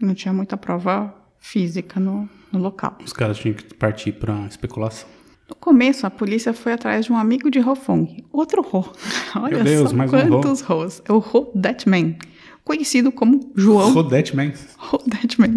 não 0.00 0.14
tinha 0.14 0.32
muita 0.32 0.56
prova 0.56 1.14
física 1.42 1.98
no, 2.00 2.28
no 2.50 2.58
local. 2.60 2.96
Os 3.04 3.12
caras 3.12 3.36
tinham 3.36 3.54
que 3.54 3.74
partir 3.74 4.12
pra 4.12 4.46
especulação. 4.46 5.08
No 5.48 5.56
começo, 5.56 6.06
a 6.06 6.10
polícia 6.10 6.54
foi 6.54 6.72
atrás 6.72 7.04
de 7.04 7.12
um 7.12 7.16
amigo 7.16 7.50
de 7.50 7.58
Ho 7.58 7.74
Fong, 7.74 8.24
outro 8.32 8.62
Ho. 8.62 8.90
Olha 9.36 9.56
Meu 9.56 9.64
Deus, 9.64 9.90
só 9.90 9.96
mais 9.96 10.12
um 10.12 10.16
Ho. 10.16 10.28
quantos 10.40 10.62
Hos. 10.62 11.02
É 11.06 11.12
o 11.12 11.18
Ho 11.18 11.52
Detman, 11.54 12.16
conhecido 12.64 13.10
como 13.12 13.52
João 13.54 13.92
Rodete 13.92 14.34
Man. 14.34 14.52
Ho 14.78 14.98
Detman. 15.06 15.56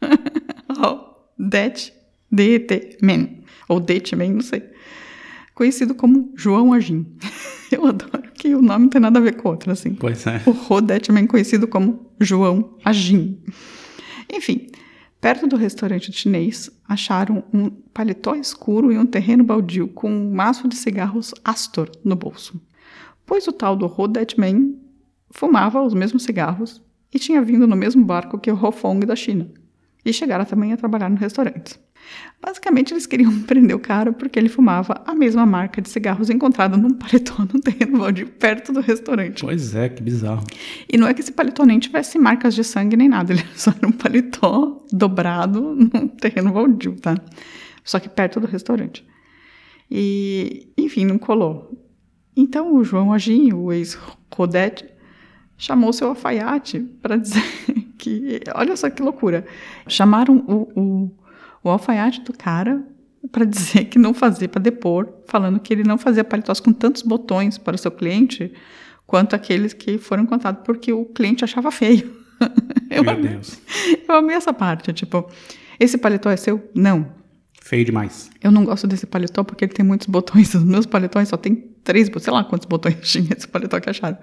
Ho 0.80 0.98
Det, 1.38 1.92
D-E-T-Man. 2.32 3.28
Ou 3.68 3.78
Detman, 3.78 4.32
não 4.32 4.40
sei. 4.40 4.64
Conhecido 5.54 5.94
como 5.94 6.32
João 6.36 6.72
Agim. 6.72 7.06
Eu 7.70 7.86
adoro 7.86 8.32
que 8.32 8.54
o 8.54 8.62
nome 8.62 8.84
não 8.84 8.88
tem 8.88 9.00
nada 9.00 9.18
a 9.18 9.22
ver 9.22 9.36
com 9.36 9.48
o 9.48 9.50
outro, 9.52 9.70
assim. 9.70 9.94
Pois 9.94 10.26
é. 10.26 10.40
O 10.46 10.52
Rodetman 10.52 11.26
conhecido 11.26 11.68
como 11.68 12.12
João 12.18 12.76
Agim. 12.82 13.38
Enfim, 14.32 14.67
perto 15.20 15.46
do 15.46 15.56
restaurante 15.56 16.12
chinês, 16.12 16.70
acharam 16.88 17.44
um 17.52 17.70
paletó 17.70 18.34
escuro 18.34 18.92
e 18.92 18.98
um 18.98 19.06
terreno 19.06 19.44
baldio 19.44 19.88
com 19.88 20.10
um 20.10 20.32
maço 20.32 20.68
de 20.68 20.76
cigarros 20.76 21.34
Astor 21.44 21.90
no 22.04 22.16
bolso. 22.16 22.60
Pois 23.26 23.46
o 23.46 23.52
tal 23.52 23.76
do 23.76 23.86
Rodetman 23.86 24.74
fumava 25.30 25.82
os 25.82 25.94
mesmos 25.94 26.22
cigarros 26.22 26.82
e 27.12 27.18
tinha 27.18 27.42
vindo 27.42 27.66
no 27.66 27.76
mesmo 27.76 28.04
barco 28.04 28.38
que 28.38 28.50
o 28.50 28.64
Hofong 28.64 29.04
da 29.04 29.16
China. 29.16 29.50
E 30.04 30.12
chegaram 30.12 30.44
também 30.44 30.72
a 30.72 30.76
trabalhar 30.76 31.10
no 31.10 31.16
restaurante. 31.16 31.78
Basicamente, 32.40 32.92
eles 32.92 33.06
queriam 33.06 33.40
prender 33.42 33.74
o 33.74 33.80
cara 33.80 34.12
porque 34.12 34.38
ele 34.38 34.48
fumava 34.48 35.02
a 35.04 35.14
mesma 35.14 35.44
marca 35.44 35.82
de 35.82 35.88
cigarros 35.88 36.30
encontrada 36.30 36.76
num 36.76 36.94
paletó 36.94 37.34
no 37.40 37.60
terreno 37.60 37.98
baldio 37.98 38.28
perto 38.28 38.72
do 38.72 38.80
restaurante. 38.80 39.44
Pois 39.44 39.74
é, 39.74 39.88
que 39.88 40.02
bizarro. 40.02 40.44
E 40.88 40.96
não 40.96 41.08
é 41.08 41.14
que 41.14 41.20
esse 41.20 41.32
paletó 41.32 41.64
nem 41.64 41.78
tivesse 41.78 42.18
marcas 42.18 42.54
de 42.54 42.62
sangue 42.62 42.96
nem 42.96 43.08
nada, 43.08 43.32
ele 43.34 43.44
só 43.54 43.72
era 43.76 43.86
um 43.86 43.92
paletó 43.92 44.84
dobrado 44.92 45.60
num 45.74 46.08
terreno 46.08 46.52
baldio, 46.52 46.94
tá? 47.00 47.16
Só 47.84 47.98
que 47.98 48.08
perto 48.08 48.38
do 48.38 48.46
restaurante. 48.46 49.04
E, 49.90 50.68
enfim, 50.76 51.04
não 51.04 51.18
colou. 51.18 51.72
Então 52.36 52.76
o 52.76 52.84
João 52.84 53.12
Agim, 53.12 53.52
o 53.52 53.72
ex-Rodete, 53.72 54.84
chamou 55.56 55.92
seu 55.92 56.08
alfaiate 56.08 56.80
para 57.02 57.16
dizer 57.16 57.42
que. 57.98 58.40
Olha 58.54 58.76
só 58.76 58.88
que 58.88 59.02
loucura. 59.02 59.44
Chamaram 59.88 60.36
o, 60.46 60.80
o, 60.80 61.10
o 61.62 61.68
alfaiate 61.68 62.20
do 62.22 62.32
cara 62.32 62.82
para 63.32 63.44
dizer 63.44 63.84
que 63.86 63.98
não 63.98 64.14
fazia, 64.14 64.48
para 64.48 64.62
depor, 64.62 65.08
falando 65.26 65.60
que 65.60 65.72
ele 65.72 65.84
não 65.84 65.98
fazia 65.98 66.24
paletós 66.24 66.60
com 66.60 66.72
tantos 66.72 67.02
botões 67.02 67.58
para 67.58 67.74
o 67.74 67.78
seu 67.78 67.90
cliente 67.90 68.52
quanto 69.06 69.34
aqueles 69.34 69.72
que 69.72 69.98
foram 69.98 70.26
contados 70.26 70.62
porque 70.64 70.92
o 70.92 71.04
cliente 71.06 71.44
achava 71.44 71.70
feio. 71.70 72.16
Eu 72.90 73.02
Meu 73.04 73.12
amei, 73.12 73.30
Deus. 73.32 73.60
eu 74.08 74.14
amei 74.14 74.34
essa 74.34 74.52
parte, 74.52 74.92
tipo, 74.94 75.30
esse 75.78 75.98
paletó 75.98 76.30
é 76.30 76.36
seu? 76.38 76.70
Não. 76.74 77.12
Feio 77.60 77.84
demais. 77.84 78.30
Eu 78.42 78.50
não 78.50 78.64
gosto 78.64 78.86
desse 78.86 79.04
paletó 79.06 79.44
porque 79.44 79.66
ele 79.66 79.74
tem 79.74 79.84
muitos 79.84 80.06
botões. 80.06 80.54
Os 80.54 80.64
meus 80.64 80.86
paletós 80.86 81.28
só 81.28 81.36
tem 81.36 81.54
três, 81.84 82.10
sei 82.18 82.32
lá 82.32 82.42
quantos 82.44 82.66
botões 82.66 82.96
tinha 83.06 83.28
esse 83.36 83.46
paletó 83.46 83.78
que 83.78 83.90
acharam. 83.90 84.16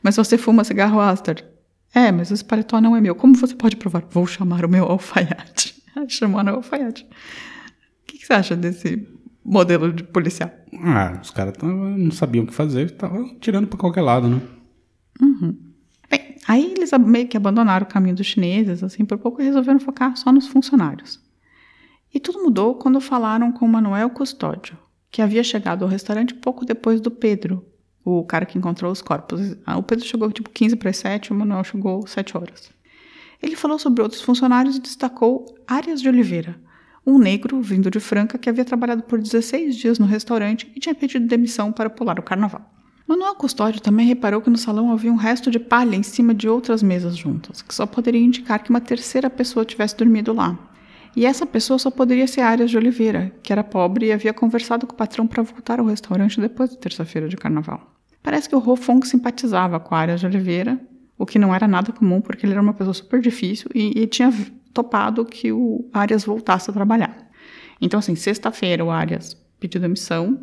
Mas 0.00 0.14
você 0.16 0.38
fuma 0.38 0.62
cigarro 0.62 1.00
Aster? 1.00 1.44
É, 1.92 2.12
mas 2.12 2.30
esse 2.30 2.44
paletó 2.44 2.80
não 2.80 2.94
é 2.94 3.00
meu. 3.00 3.16
Como 3.16 3.34
você 3.34 3.54
pode 3.56 3.76
provar? 3.76 4.04
Vou 4.10 4.26
chamar 4.28 4.64
o 4.64 4.68
meu 4.68 4.84
alfaiate. 4.84 5.74
Chamaram 6.08 6.52
o 6.52 6.56
alfaiate. 6.56 7.04
O 7.04 8.06
que, 8.06 8.18
que 8.18 8.26
você 8.26 8.32
acha 8.32 8.56
desse 8.56 9.06
modelo 9.44 9.92
de 9.92 10.04
policial? 10.04 10.50
Ah, 10.82 11.18
os 11.22 11.30
caras 11.30 11.54
não 11.62 12.10
sabiam 12.10 12.44
o 12.44 12.46
que 12.46 12.54
fazer, 12.54 12.86
estavam 12.86 13.38
tirando 13.38 13.66
pra 13.66 13.78
qualquer 13.78 14.02
lado, 14.02 14.28
né? 14.28 14.40
Bem, 16.10 16.36
aí 16.48 16.74
eles 16.76 16.90
meio 16.92 17.28
que 17.28 17.36
abandonaram 17.36 17.86
o 17.86 17.88
caminho 17.88 18.16
dos 18.16 18.26
chineses, 18.26 18.82
assim, 18.82 19.04
por 19.04 19.18
pouco 19.18 19.42
resolveram 19.42 19.80
focar 19.80 20.16
só 20.16 20.32
nos 20.32 20.46
funcionários. 20.46 21.20
E 22.12 22.20
tudo 22.20 22.42
mudou 22.42 22.76
quando 22.76 23.00
falaram 23.00 23.50
com 23.50 23.64
o 23.66 23.68
Manuel 23.68 24.10
Custódio, 24.10 24.78
que 25.10 25.20
havia 25.20 25.42
chegado 25.42 25.84
ao 25.84 25.90
restaurante 25.90 26.34
pouco 26.34 26.64
depois 26.64 27.00
do 27.00 27.10
Pedro, 27.10 27.66
o 28.04 28.24
cara 28.24 28.44
que 28.44 28.58
encontrou 28.58 28.92
os 28.92 29.00
corpos. 29.02 29.56
Ah, 29.64 29.76
O 29.78 29.82
Pedro 29.82 30.04
chegou 30.04 30.30
tipo 30.30 30.50
15 30.50 30.76
para 30.76 30.90
as 30.90 30.96
7, 30.98 31.32
o 31.32 31.34
Manuel 31.34 31.64
chegou 31.64 32.06
7 32.06 32.36
horas. 32.36 32.70
Ele 33.42 33.56
falou 33.56 33.78
sobre 33.78 34.02
outros 34.02 34.22
funcionários 34.22 34.76
e 34.76 34.80
destacou 34.80 35.44
Arias 35.66 36.00
de 36.00 36.08
Oliveira, 36.08 36.56
um 37.06 37.18
negro 37.18 37.60
vindo 37.60 37.90
de 37.90 38.00
Franca 38.00 38.38
que 38.38 38.48
havia 38.48 38.64
trabalhado 38.64 39.02
por 39.02 39.20
16 39.20 39.76
dias 39.76 39.98
no 39.98 40.06
restaurante 40.06 40.70
e 40.74 40.80
tinha 40.80 40.94
pedido 40.94 41.26
demissão 41.26 41.70
para 41.70 41.90
pular 41.90 42.18
o 42.18 42.22
carnaval. 42.22 42.70
Manuel 43.06 43.34
Custódio 43.34 43.82
também 43.82 44.06
reparou 44.06 44.40
que 44.40 44.48
no 44.48 44.56
salão 44.56 44.90
havia 44.90 45.12
um 45.12 45.16
resto 45.16 45.50
de 45.50 45.58
palha 45.58 45.94
em 45.94 46.02
cima 46.02 46.32
de 46.32 46.48
outras 46.48 46.82
mesas 46.82 47.14
juntas, 47.14 47.60
que 47.60 47.74
só 47.74 47.84
poderia 47.84 48.20
indicar 48.20 48.62
que 48.62 48.70
uma 48.70 48.80
terceira 48.80 49.28
pessoa 49.28 49.64
tivesse 49.64 49.94
dormido 49.94 50.32
lá. 50.32 50.58
E 51.14 51.26
essa 51.26 51.44
pessoa 51.44 51.78
só 51.78 51.90
poderia 51.90 52.26
ser 52.26 52.40
Arias 52.40 52.70
de 52.70 52.78
Oliveira, 52.78 53.30
que 53.42 53.52
era 53.52 53.62
pobre 53.62 54.06
e 54.06 54.12
havia 54.12 54.32
conversado 54.32 54.86
com 54.86 54.94
o 54.94 54.96
patrão 54.96 55.26
para 55.26 55.42
voltar 55.42 55.78
ao 55.78 55.86
restaurante 55.86 56.40
depois 56.40 56.70
da 56.70 56.76
terça-feira 56.76 57.28
de 57.28 57.36
carnaval. 57.36 57.94
Parece 58.22 58.48
que 58.48 58.56
o 58.56 58.58
Rofong 58.58 59.06
simpatizava 59.06 59.78
com 59.78 59.94
Arias 59.94 60.20
de 60.20 60.26
Oliveira, 60.26 60.80
o 61.24 61.26
que 61.26 61.38
não 61.38 61.54
era 61.54 61.66
nada 61.66 61.90
comum 61.90 62.20
porque 62.20 62.44
ele 62.44 62.52
era 62.52 62.62
uma 62.62 62.74
pessoa 62.74 62.94
super 62.94 63.20
difícil 63.20 63.70
e, 63.74 64.02
e 64.02 64.06
tinha 64.06 64.32
topado 64.72 65.24
que 65.24 65.50
o 65.50 65.88
Arias 65.92 66.24
voltasse 66.24 66.70
a 66.70 66.72
trabalhar. 66.72 67.16
Então, 67.80 67.98
assim, 67.98 68.14
sexta-feira 68.14 68.84
o 68.84 68.90
Arias 68.90 69.36
pediu 69.58 69.80
demissão. 69.80 70.38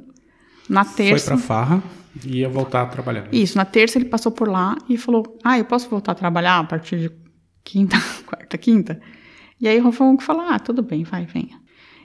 Na 0.67 0.83
terça. 0.83 1.27
Foi 1.31 1.37
pra 1.37 1.45
farra 1.45 1.83
e 2.25 2.39
ia 2.39 2.49
voltar 2.49 2.81
a 2.81 2.85
trabalhar. 2.87 3.27
Isso, 3.31 3.57
na 3.57 3.65
terça 3.65 3.97
ele 3.97 4.05
passou 4.05 4.31
por 4.31 4.47
lá 4.47 4.75
e 4.89 4.97
falou: 4.97 5.37
Ah, 5.43 5.57
eu 5.57 5.65
posso 5.65 5.89
voltar 5.89 6.13
a 6.13 6.15
trabalhar 6.15 6.59
a 6.59 6.63
partir 6.63 6.99
de 6.99 7.11
quinta, 7.63 7.97
quarta, 8.25 8.57
quinta? 8.57 8.99
E 9.59 9.67
aí 9.67 9.79
o 9.79 9.83
Rofong 9.83 10.21
falou: 10.23 10.43
Ah, 10.49 10.59
tudo 10.59 10.81
bem, 10.81 11.03
vai, 11.03 11.25
venha. 11.25 11.61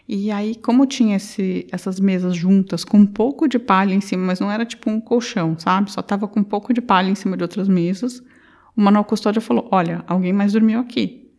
E 0.09 0.31
aí, 0.31 0.55
como 0.55 0.87
tinha 0.87 1.17
esse, 1.17 1.67
essas 1.73 1.99
mesas 1.99 2.37
juntas 2.37 2.85
com 2.85 2.99
um 2.99 3.07
pouco 3.07 3.49
de 3.49 3.59
palha 3.59 3.95
em 3.95 4.01
cima, 4.01 4.25
mas 4.25 4.39
não 4.39 4.51
era 4.51 4.65
tipo 4.65 4.91
um 4.91 5.01
colchão, 5.01 5.59
sabe? 5.59 5.91
Só 5.91 6.03
tava 6.03 6.29
com 6.29 6.41
um 6.41 6.45
pouco 6.45 6.73
de 6.73 6.81
palha 6.81 7.09
em 7.09 7.15
cima 7.15 7.37
de 7.37 7.43
outras 7.43 7.69
mesas. 7.69 8.23
O 8.77 8.81
Manuel 8.81 9.05
Custódio 9.05 9.41
falou: 9.41 9.69
Olha, 9.71 10.05
alguém 10.07 10.33
mais 10.33 10.53
dormiu 10.53 10.81
aqui. 10.81 11.31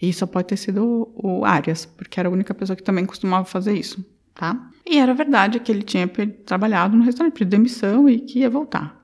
E 0.00 0.12
só 0.12 0.26
pode 0.26 0.48
ter 0.48 0.56
sido 0.56 1.12
o, 1.14 1.40
o 1.40 1.44
Arias, 1.44 1.84
porque 1.84 2.18
era 2.18 2.28
a 2.28 2.32
única 2.32 2.54
pessoa 2.54 2.76
que 2.76 2.82
também 2.82 3.04
costumava 3.04 3.44
fazer 3.44 3.74
isso, 3.74 4.04
tá? 4.34 4.68
E 4.84 4.98
era 4.98 5.14
verdade 5.14 5.60
que 5.60 5.70
ele 5.70 5.82
tinha 5.82 6.08
trabalhado 6.44 6.96
no 6.96 7.04
restaurante, 7.04 7.34
pedido 7.34 7.50
demissão 7.50 8.08
e 8.08 8.18
que 8.18 8.40
ia 8.40 8.50
voltar. 8.50 9.00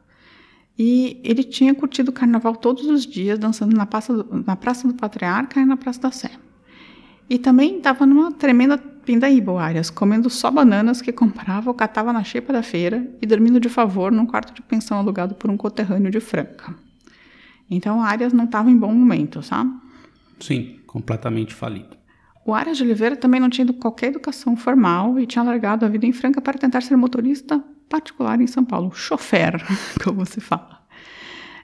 E 0.76 1.20
ele 1.24 1.42
tinha 1.42 1.74
curtido 1.74 2.10
o 2.10 2.12
carnaval 2.12 2.54
todos 2.56 2.86
os 2.86 3.06
dias, 3.06 3.38
dançando 3.38 3.76
na 3.76 3.86
Praça 3.86 4.12
do, 4.12 4.44
na 4.44 4.56
Praça 4.56 4.86
do 4.86 4.94
Patriarca 4.94 5.60
e 5.60 5.64
na 5.64 5.76
Praça 5.76 6.00
da 6.00 6.10
Sé. 6.10 6.30
E 7.30 7.38
também 7.38 7.78
estava 7.78 8.06
numa 8.06 8.32
tremenda 8.32 8.78
pindaíba, 8.78 9.52
o 9.52 9.58
Arias, 9.58 9.90
comendo 9.90 10.30
só 10.30 10.50
bananas 10.50 11.00
que 11.00 11.12
comprava 11.12 11.70
ou 11.70 11.74
catava 11.74 12.12
na 12.12 12.24
xepa 12.24 12.52
da 12.52 12.62
feira 12.62 13.08
e 13.20 13.26
dormindo 13.26 13.60
de 13.60 13.68
favor 13.68 14.10
num 14.10 14.26
quarto 14.26 14.52
de 14.52 14.62
pensão 14.62 14.98
alugado 14.98 15.34
por 15.34 15.50
um 15.50 15.56
conterrâneo 15.56 16.10
de 16.10 16.20
Franca. 16.20 16.74
Então 17.70 17.98
o 17.98 18.02
Arias 18.02 18.32
não 18.32 18.44
estava 18.44 18.70
em 18.70 18.76
bom 18.76 18.92
momento, 18.92 19.42
sabe? 19.42 19.70
Sim, 20.40 20.78
completamente 20.86 21.54
falido. 21.54 21.96
O 22.44 22.54
Arias 22.54 22.78
de 22.78 22.82
Oliveira 22.82 23.14
também 23.14 23.40
não 23.40 23.50
tinha 23.50 23.64
ido 23.64 23.74
qualquer 23.74 24.08
educação 24.08 24.56
formal 24.56 25.18
e 25.18 25.26
tinha 25.26 25.42
largado 25.42 25.84
a 25.84 25.88
vida 25.88 26.06
em 26.06 26.12
Franca 26.12 26.40
para 26.40 26.56
tentar 26.56 26.80
ser 26.80 26.96
motorista 26.96 27.62
particular 27.88 28.40
em 28.40 28.46
São 28.46 28.64
Paulo, 28.64 28.90
chofer, 28.94 29.62
como 30.02 30.24
se 30.24 30.40
fala. 30.40 30.78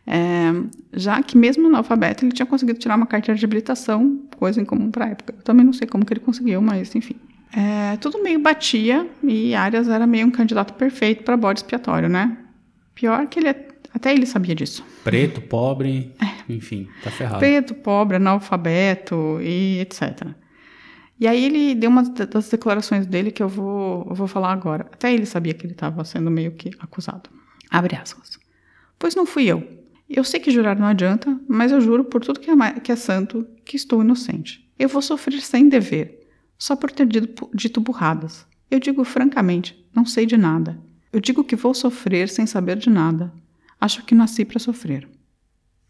É, 0.06 0.52
já 0.92 1.22
que 1.22 1.38
mesmo 1.38 1.66
analfabeto 1.66 2.24
ele 2.24 2.32
tinha 2.32 2.44
conseguido 2.44 2.78
tirar 2.78 2.96
uma 2.96 3.06
carteira 3.06 3.38
de 3.38 3.44
habilitação, 3.44 4.20
coisa 4.36 4.60
incomum 4.60 4.90
para 4.90 5.06
a 5.06 5.08
época. 5.08 5.34
Eu 5.38 5.42
também 5.42 5.64
não 5.64 5.72
sei 5.72 5.86
como 5.86 6.04
que 6.04 6.12
ele 6.12 6.20
conseguiu, 6.20 6.60
mas 6.60 6.94
enfim. 6.94 7.16
É, 7.56 7.96
tudo 7.98 8.22
meio 8.22 8.38
batia 8.40 9.08
e 9.22 9.54
Arias 9.54 9.88
era 9.88 10.06
meio 10.06 10.26
um 10.26 10.30
candidato 10.30 10.74
perfeito 10.74 11.22
para 11.22 11.36
bode 11.36 11.60
expiatório, 11.60 12.08
né? 12.08 12.36
Pior 12.94 13.26
que 13.26 13.38
ele 13.38 13.48
até 13.92 14.12
ele 14.12 14.26
sabia 14.26 14.54
disso. 14.54 14.84
Preto, 15.02 15.40
pobre, 15.40 16.14
enfim, 16.48 16.88
tá 17.02 17.10
ferrado. 17.10 17.38
Preto, 17.38 17.74
pobre, 17.74 18.16
analfabeto 18.16 19.38
e 19.40 19.80
etc. 19.80 20.28
E 21.18 21.26
aí 21.28 21.44
ele 21.44 21.74
deu 21.74 21.90
uma 21.90 22.02
das 22.02 22.48
declarações 22.48 23.06
dele 23.06 23.30
que 23.30 23.42
eu 23.42 23.48
vou, 23.48 24.06
eu 24.08 24.14
vou 24.14 24.26
falar 24.26 24.52
agora. 24.52 24.86
Até 24.92 25.12
ele 25.12 25.26
sabia 25.26 25.54
que 25.54 25.64
ele 25.64 25.72
estava 25.72 26.04
sendo 26.04 26.30
meio 26.30 26.52
que 26.52 26.70
acusado. 26.80 27.30
Abre 27.70 27.96
aspas. 27.96 28.38
Pois 28.98 29.14
não 29.14 29.24
fui 29.24 29.44
eu. 29.44 29.66
Eu 30.08 30.22
sei 30.22 30.38
que 30.38 30.50
jurar 30.50 30.78
não 30.78 30.86
adianta, 30.86 31.38
mas 31.48 31.72
eu 31.72 31.80
juro 31.80 32.04
por 32.04 32.20
tudo 32.20 32.40
que 32.40 32.50
é, 32.50 32.80
que 32.80 32.92
é 32.92 32.96
santo 32.96 33.46
que 33.64 33.76
estou 33.76 34.02
inocente. 34.02 34.68
Eu 34.78 34.88
vou 34.88 35.00
sofrer 35.00 35.40
sem 35.40 35.68
dever, 35.68 36.28
só 36.58 36.76
por 36.76 36.90
ter 36.90 37.06
dito, 37.06 37.48
dito 37.54 37.80
burradas. 37.80 38.46
Eu 38.70 38.78
digo 38.78 39.04
francamente, 39.04 39.88
não 39.94 40.04
sei 40.04 40.26
de 40.26 40.36
nada. 40.36 40.78
Eu 41.12 41.20
digo 41.20 41.44
que 41.44 41.56
vou 41.56 41.72
sofrer 41.72 42.28
sem 42.28 42.44
saber 42.44 42.76
de 42.76 42.90
nada. 42.90 43.32
Acho 43.80 44.04
que 44.04 44.14
nasci 44.14 44.44
para 44.44 44.58
sofrer. 44.58 45.08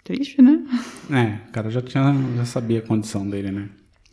Triste, 0.03 0.43
né? 0.43 0.63
É, 1.11 1.49
o 1.49 1.53
cara 1.53 1.71
já, 1.71 1.81
tinha, 1.81 2.15
já 2.37 2.45
sabia 2.45 2.81
a 2.81 2.83
condição 2.83 3.29
dele, 3.29 3.51
né? 3.51 3.71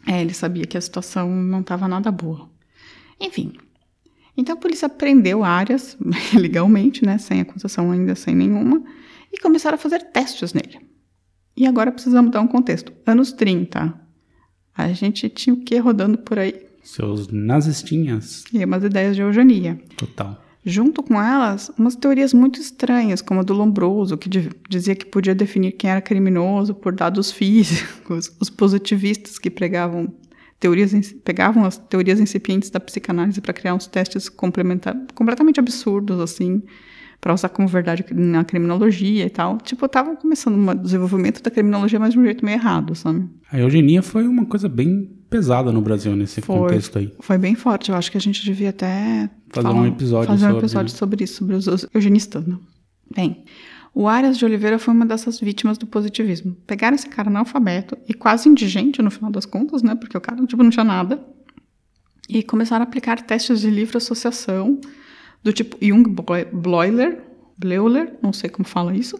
É, 0.07 0.21
ele 0.21 0.33
sabia 0.33 0.65
que 0.65 0.77
a 0.77 0.81
situação 0.81 1.29
não 1.29 1.61
estava 1.61 1.87
nada 1.87 2.11
boa. 2.11 2.49
Enfim. 3.19 3.53
Então 4.35 4.55
a 4.55 4.59
polícia 4.59 4.87
prendeu 4.87 5.43
Arias, 5.43 5.97
legalmente, 6.33 7.05
né, 7.05 7.17
sem 7.17 7.41
acusação 7.41 7.91
ainda, 7.91 8.15
sem 8.15 8.33
nenhuma, 8.33 8.83
e 9.31 9.37
começaram 9.39 9.75
a 9.75 9.77
fazer 9.77 9.99
testes 10.11 10.53
nele. 10.53 10.79
E 11.55 11.67
agora 11.67 11.91
precisamos 11.91 12.31
dar 12.31 12.41
um 12.41 12.47
contexto. 12.47 12.93
Anos 13.05 13.33
30. 13.33 13.93
A 14.73 14.87
gente 14.93 15.29
tinha 15.29 15.53
o 15.53 15.59
que 15.61 15.77
rodando 15.77 16.17
por 16.17 16.39
aí? 16.39 16.65
Seus 16.81 17.27
nazistinhas. 17.27 18.45
E 18.53 18.63
umas 18.63 18.83
ideias 18.83 19.15
de 19.15 19.21
eugenia. 19.21 19.79
Total. 19.97 20.41
Junto 20.63 21.01
com 21.01 21.19
elas, 21.19 21.71
umas 21.77 21.95
teorias 21.95 22.33
muito 22.33 22.59
estranhas, 22.59 23.21
como 23.21 23.39
a 23.39 23.43
do 23.43 23.53
Lombroso, 23.53 24.15
que 24.17 24.29
dizia 24.69 24.95
que 24.95 25.05
podia 25.05 25.33
definir 25.33 25.71
quem 25.71 25.89
era 25.89 26.01
criminoso 26.01 26.75
por 26.75 26.93
dados 26.93 27.31
físicos, 27.33 28.31
os 28.39 28.49
positivistas 28.49 29.39
que 29.39 29.49
pregavam 29.49 30.13
teorias, 30.59 30.93
pegavam 31.25 31.65
as 31.65 31.77
teorias 31.77 32.19
incipientes 32.19 32.69
da 32.69 32.79
psicanálise 32.79 33.41
para 33.41 33.53
criar 33.53 33.73
uns 33.73 33.87
testes 33.87 34.29
completamente 34.29 35.59
absurdos, 35.59 36.19
assim, 36.19 36.61
para 37.19 37.33
usar 37.33 37.49
como 37.49 37.67
verdade 37.67 38.05
na 38.13 38.43
criminologia 38.43 39.25
e 39.25 39.29
tal. 39.29 39.57
Tipo, 39.57 39.89
tava 39.89 40.15
começando 40.15 40.55
um 40.55 40.75
desenvolvimento 40.75 41.41
da 41.41 41.49
criminologia, 41.49 41.99
mas 41.99 42.13
de 42.13 42.19
um 42.19 42.23
jeito 42.23 42.45
meio 42.45 42.57
errado, 42.57 42.93
sabe? 42.93 43.27
A 43.51 43.59
eugenia 43.59 44.03
foi 44.03 44.27
uma 44.27 44.45
coisa 44.45 44.69
bem 44.69 45.09
pesada 45.31 45.71
no 45.71 45.81
Brasil 45.81 46.13
nesse 46.13 46.41
foi, 46.41 46.57
contexto 46.57 46.99
aí. 46.99 47.11
Foi 47.21 47.37
bem 47.37 47.55
forte. 47.55 47.89
Eu 47.89 47.95
acho 47.95 48.11
que 48.11 48.17
a 48.17 48.21
gente 48.21 48.43
devia 48.43 48.69
até 48.69 49.29
fazer 49.49 49.67
falar, 49.67 49.81
um 49.81 49.87
episódio 49.87 50.27
fazer 50.27 50.45
um 50.45 50.49
sobre... 50.49 50.59
episódio 50.59 50.95
sobre 50.95 51.23
isso, 51.23 51.35
sobre 51.35 51.55
os 51.55 51.87
eugenistas. 51.93 52.45
Né? 52.45 52.57
Bem, 53.15 53.45
o 53.95 54.09
Arias 54.09 54.37
de 54.37 54.43
Oliveira 54.43 54.77
foi 54.77 54.93
uma 54.93 55.05
dessas 55.05 55.39
vítimas 55.39 55.77
do 55.77 55.87
positivismo. 55.87 56.53
Pegaram 56.67 56.95
esse 56.95 57.07
cara 57.07 57.29
analfabeto 57.29 57.97
e 58.09 58.13
quase 58.13 58.49
indigente 58.49 59.01
no 59.01 59.09
final 59.09 59.31
das 59.31 59.45
contas, 59.45 59.81
né? 59.81 59.95
Porque 59.95 60.17
o 60.17 60.21
cara 60.21 60.45
tipo, 60.45 60.61
não 60.61 60.69
tinha 60.69 60.83
nada. 60.83 61.25
E 62.27 62.43
começaram 62.43 62.83
a 62.83 62.87
aplicar 62.87 63.21
testes 63.21 63.61
de 63.61 63.69
livre 63.69 63.95
associação 63.97 64.81
do 65.41 65.53
tipo 65.53 65.77
Jung 65.81 66.03
Bleuler, 66.51 67.23
Bleuler, 67.57 68.17
não 68.21 68.33
sei 68.33 68.49
como 68.49 68.67
fala 68.67 68.93
isso. 68.93 69.17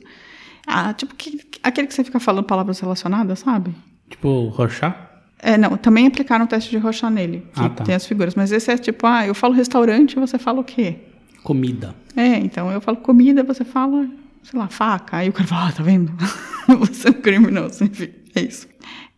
Ah, 0.67 0.93
tipo 0.93 1.15
que, 1.15 1.39
aquele 1.63 1.87
que 1.87 1.93
você 1.93 2.03
fica 2.03 2.19
falando 2.19 2.43
palavras 2.43 2.79
relacionadas, 2.81 3.39
sabe? 3.39 3.73
Tipo 4.09 4.49
Rorschach? 4.49 5.10
É, 5.41 5.57
não, 5.57 5.75
também 5.77 6.07
aplicaram 6.07 6.45
o 6.45 6.47
teste 6.47 6.69
de 6.69 6.77
Rorschach 6.77 7.11
nele, 7.11 7.47
que 7.53 7.61
ah, 7.61 7.69
tá. 7.69 7.83
tem 7.83 7.95
as 7.95 8.05
figuras. 8.05 8.35
Mas 8.35 8.51
esse 8.51 8.71
é 8.71 8.77
tipo, 8.77 9.07
ah, 9.07 9.25
eu 9.25 9.33
falo 9.33 9.53
restaurante, 9.53 10.15
você 10.15 10.37
fala 10.37 10.61
o 10.61 10.63
quê? 10.63 10.97
Comida. 11.43 11.95
É, 12.15 12.37
então 12.37 12.71
eu 12.71 12.79
falo 12.79 12.97
comida, 12.97 13.43
você 13.43 13.63
fala 13.63 14.07
sei 14.43 14.59
lá, 14.59 14.67
faca. 14.67 15.17
Aí 15.17 15.29
o 15.29 15.33
cara 15.33 15.47
fala, 15.47 15.67
ah, 15.69 15.71
tá 15.71 15.83
vendo? 15.83 16.11
Você 16.79 17.09
é 17.09 17.11
um 17.11 17.15
criminoso, 17.15 17.83
enfim, 17.83 18.09
é 18.35 18.41
isso. 18.41 18.67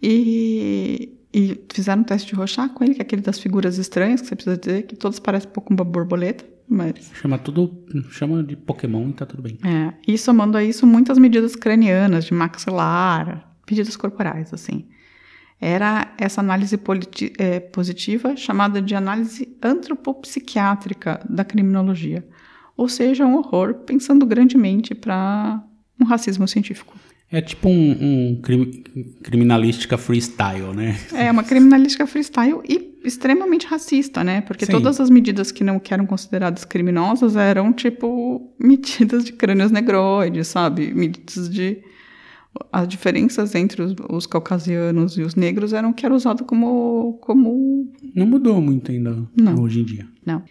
E, 0.01 1.17
e 1.33 1.61
fizeram 1.71 2.01
um 2.01 2.05
teste 2.05 2.29
de 2.29 2.35
Rorschach 2.35 2.73
com 2.73 2.83
ele, 2.83 2.95
que 2.95 3.01
é 3.01 3.03
aquele 3.03 3.21
das 3.21 3.39
figuras 3.39 3.77
estranhas, 3.77 4.21
que 4.21 4.27
você 4.27 4.35
precisa 4.35 4.57
dizer, 4.57 4.83
que 4.83 4.95
todos 4.95 5.19
parecem 5.19 5.49
um 5.49 5.53
pouco 5.53 5.73
uma 5.73 5.83
borboleta, 5.83 6.45
mas... 6.67 7.11
Chama 7.13 7.37
tudo, 7.37 7.85
chama 8.09 8.43
de 8.43 8.55
Pokémon 8.55 9.09
e 9.09 9.13
tá 9.13 9.25
tudo 9.25 9.43
bem. 9.43 9.57
É, 9.63 9.93
e 10.07 10.17
somando 10.17 10.57
a 10.57 10.63
isso 10.63 10.87
muitas 10.87 11.17
medidas 11.17 11.55
cranianas, 11.55 12.25
de 12.25 12.33
maxilar, 12.33 13.55
medidas 13.69 13.95
corporais, 13.95 14.53
assim. 14.53 14.85
Era 15.65 16.13
essa 16.17 16.41
análise 16.41 16.77
é, 17.37 17.59
positiva 17.59 18.35
chamada 18.35 18.81
de 18.81 18.95
análise 18.95 19.57
antropopsiquiátrica 19.61 21.25
da 21.29 21.45
criminologia 21.45 22.27
ou 22.75 22.89
seja, 22.89 23.25
um 23.25 23.35
horror 23.35 23.75
pensando 23.85 24.25
grandemente 24.25 24.95
para 24.95 25.63
um 25.99 26.05
racismo 26.05 26.47
científico. 26.47 26.95
É 27.31 27.41
tipo 27.41 27.67
um, 27.67 27.91
um 27.91 28.41
crim, 28.41 28.83
criminalística 29.23 29.97
freestyle, 29.97 30.73
né? 30.75 30.95
É, 31.13 31.31
uma 31.31 31.43
criminalística 31.43 32.05
freestyle 32.05 32.61
e 32.67 32.99
extremamente 33.03 33.65
racista, 33.65 34.23
né? 34.23 34.41
Porque 34.41 34.65
Sim. 34.65 34.71
todas 34.71 34.99
as 34.99 35.09
medidas 35.09 35.51
que 35.51 35.63
não 35.63 35.79
que 35.79 35.93
eram 35.93 36.05
consideradas 36.05 36.63
criminosas 36.63 37.35
eram, 37.35 37.73
tipo, 37.73 38.53
medidas 38.59 39.23
de 39.23 39.33
crânios 39.33 39.71
negroides, 39.71 40.47
sabe? 40.47 40.93
Medidas 40.93 41.49
de... 41.49 41.81
As 42.71 42.87
diferenças 42.87 43.55
entre 43.55 43.81
os, 43.81 43.95
os 44.09 44.25
caucasianos 44.25 45.17
e 45.17 45.21
os 45.21 45.35
negros 45.35 45.73
eram 45.73 45.91
que 45.91 46.05
era 46.05 46.13
usado 46.13 46.43
como, 46.43 47.17
como... 47.21 47.91
Não 48.15 48.25
mudou 48.25 48.61
muito 48.61 48.91
ainda 48.91 49.27
não. 49.35 49.61
hoje 49.61 49.81
em 49.81 49.85
dia. 49.85 50.07
Não. 50.25 50.43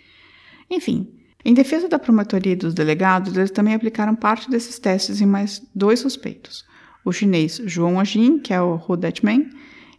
Enfim, 0.70 1.08
em 1.44 1.54
defesa 1.54 1.88
da 1.88 1.98
promotoria 1.98 2.52
e 2.52 2.56
dos 2.56 2.74
delegados, 2.74 3.36
eles 3.36 3.50
também 3.50 3.74
aplicaram 3.74 4.14
parte 4.14 4.48
desses 4.50 4.78
testes 4.78 5.20
em 5.20 5.26
mais 5.26 5.62
dois 5.74 6.00
suspeitos: 6.00 6.64
o 7.04 7.12
chinês 7.12 7.60
João 7.66 7.98
Ajin, 7.98 8.38
que 8.38 8.54
é 8.54 8.60
o 8.60 8.80
Hudetman, 8.88 9.50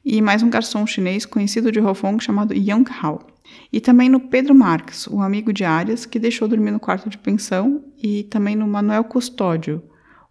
e 0.05 0.21
mais 0.21 0.41
um 0.41 0.49
garçom 0.49 0.87
chinês 0.87 1.25
conhecido 1.25 1.71
de 1.71 1.79
Hofong 1.79 2.23
chamado 2.23 2.53
Yang 2.53 2.91
Hao. 3.01 3.27
E 3.71 3.81
também 3.81 4.09
no 4.09 4.19
Pedro 4.19 4.55
Marques, 4.55 5.05
o 5.07 5.19
amigo 5.19 5.51
de 5.51 5.63
Arias, 5.63 6.05
que 6.05 6.17
deixou 6.17 6.47
dormir 6.47 6.71
no 6.71 6.79
quarto 6.79 7.09
de 7.09 7.17
pensão, 7.17 7.83
e 8.01 8.23
também 8.23 8.55
no 8.55 8.67
Manuel 8.67 9.03
Custódio, 9.03 9.83